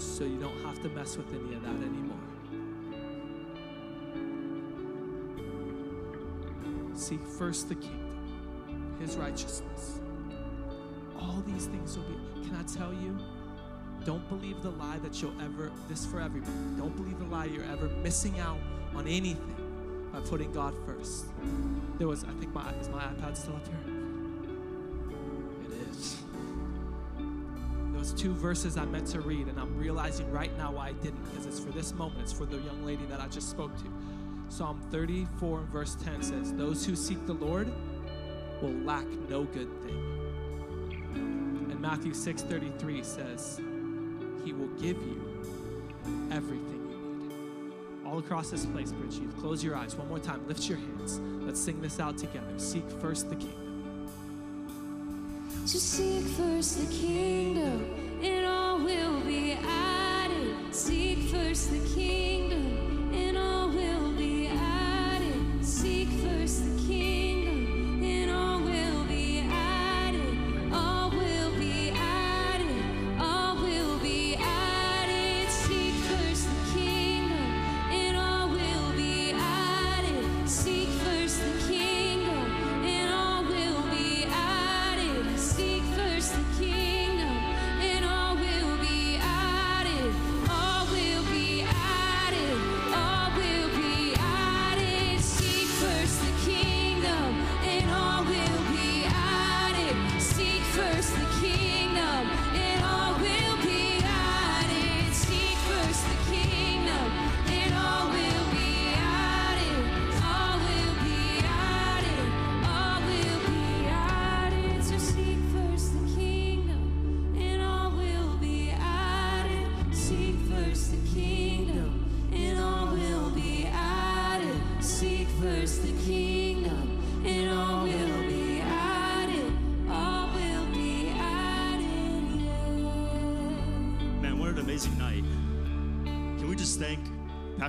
[0.02, 2.18] so you don't have to mess with any of that anymore.
[6.96, 10.00] Seek first the kingdom, his righteousness.
[11.20, 12.48] All these things will be.
[12.48, 13.18] Can I tell you?
[14.06, 17.66] Don't believe the lie that you'll ever, this for everybody, don't believe the lie you're
[17.66, 18.58] ever missing out
[18.96, 21.26] on anything by putting God first.
[22.00, 24.01] There was, I think, my, is my iPad still up here?
[28.02, 31.24] Those two verses I meant to read, and I'm realizing right now why I didn't,
[31.30, 32.22] because it's for this moment.
[32.22, 33.84] It's for the young lady that I just spoke to.
[34.50, 37.72] Psalm 34 and verse 10 says, Those who seek the Lord
[38.60, 40.00] will lack no good thing.
[41.70, 43.62] And Matthew 6:33 says,
[44.44, 45.22] He will give you
[46.32, 48.08] everything you need.
[48.08, 51.20] All across this place, Bridge Youth, close your eyes one more time, lift your hands.
[51.20, 52.58] Let's sing this out together.
[52.58, 53.71] Seek first the kingdom.
[55.68, 57.86] To seek first the kingdom,
[58.22, 60.76] and all will be added.
[60.76, 65.64] Seek first the kingdom, and all will be added.
[65.64, 67.31] Seek first the kingdom,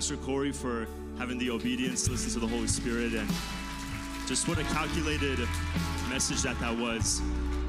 [0.03, 3.31] Pastor Corey for having the obedience to listen to the Holy Spirit and
[4.27, 5.39] just what a calculated
[6.09, 7.23] message that that was.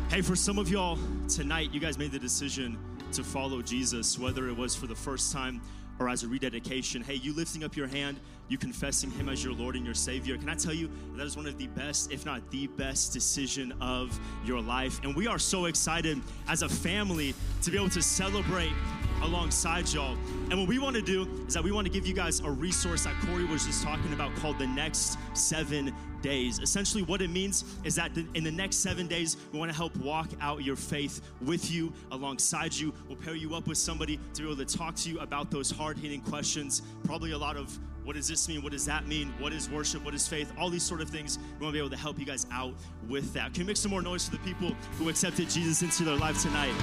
[0.09, 0.97] Hey, for some of y'all
[1.29, 2.75] tonight, you guys made the decision
[3.11, 5.61] to follow Jesus, whether it was for the first time
[5.99, 7.03] or as a rededication.
[7.03, 10.35] Hey, you lifting up your hand, you confessing Him as your Lord and your Savior.
[10.35, 13.75] Can I tell you that is one of the best, if not the best, decision
[13.79, 14.99] of your life?
[15.03, 18.73] And we are so excited as a family to be able to celebrate
[19.23, 20.17] alongside y'all.
[20.51, 22.49] And what we want to do is that we want to give you guys a
[22.49, 26.59] resource that Corey was just talking about called the next seven days.
[26.59, 29.95] Essentially, what it means is that in the next seven days, we want to help
[29.97, 32.93] walk out your faith with you, alongside you.
[33.07, 35.71] We'll pair you up with somebody to be able to talk to you about those
[35.71, 36.81] hard hitting questions.
[37.03, 38.61] Probably a lot of what does this mean?
[38.61, 39.33] What does that mean?
[39.39, 40.03] What is worship?
[40.03, 40.51] What is faith?
[40.59, 41.39] All these sort of things.
[41.57, 42.73] We want to be able to help you guys out
[43.07, 43.53] with that.
[43.53, 46.41] Can you make some more noise for the people who accepted Jesus into their life
[46.41, 46.73] tonight?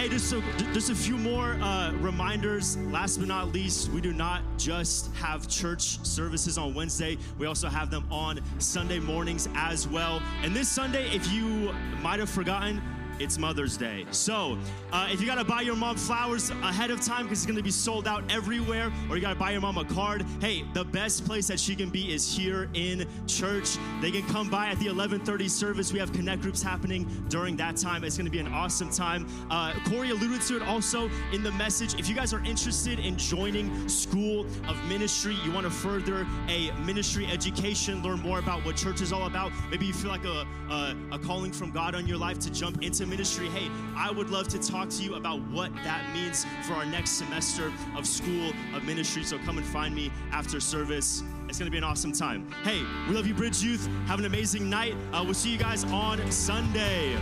[0.00, 0.40] Hey, just a,
[0.72, 2.78] just a few more uh, reminders.
[2.78, 7.68] Last but not least, we do not just have church services on Wednesday, we also
[7.68, 10.22] have them on Sunday mornings as well.
[10.42, 12.80] And this Sunday, if you might have forgotten,
[13.20, 14.06] it's Mother's Day.
[14.10, 14.58] So,
[14.92, 17.70] uh, if you gotta buy your mom flowers ahead of time because it's gonna be
[17.70, 21.46] sold out everywhere, or you gotta buy your mom a card, hey, the best place
[21.48, 23.76] that she can be is here in church.
[24.00, 25.92] They can come by at the 11:30 service.
[25.92, 28.04] We have connect groups happening during that time.
[28.04, 29.26] It's gonna be an awesome time.
[29.50, 31.94] Uh, Corey alluded to it also in the message.
[31.98, 36.70] If you guys are interested in joining School of Ministry, you want to further a
[36.84, 39.52] ministry education, learn more about what church is all about.
[39.70, 42.82] Maybe you feel like a, a, a calling from God on your life to jump
[42.82, 46.74] into ministry, hey, I would love to talk to you about what that means for
[46.74, 49.24] our next semester of School of Ministry.
[49.24, 51.22] So come and find me after service.
[51.48, 52.48] It's going to be an awesome time.
[52.62, 53.88] Hey, we love you, Bridge Youth.
[54.06, 54.94] Have an amazing night.
[55.12, 57.18] Uh, we'll see you guys on Sunday.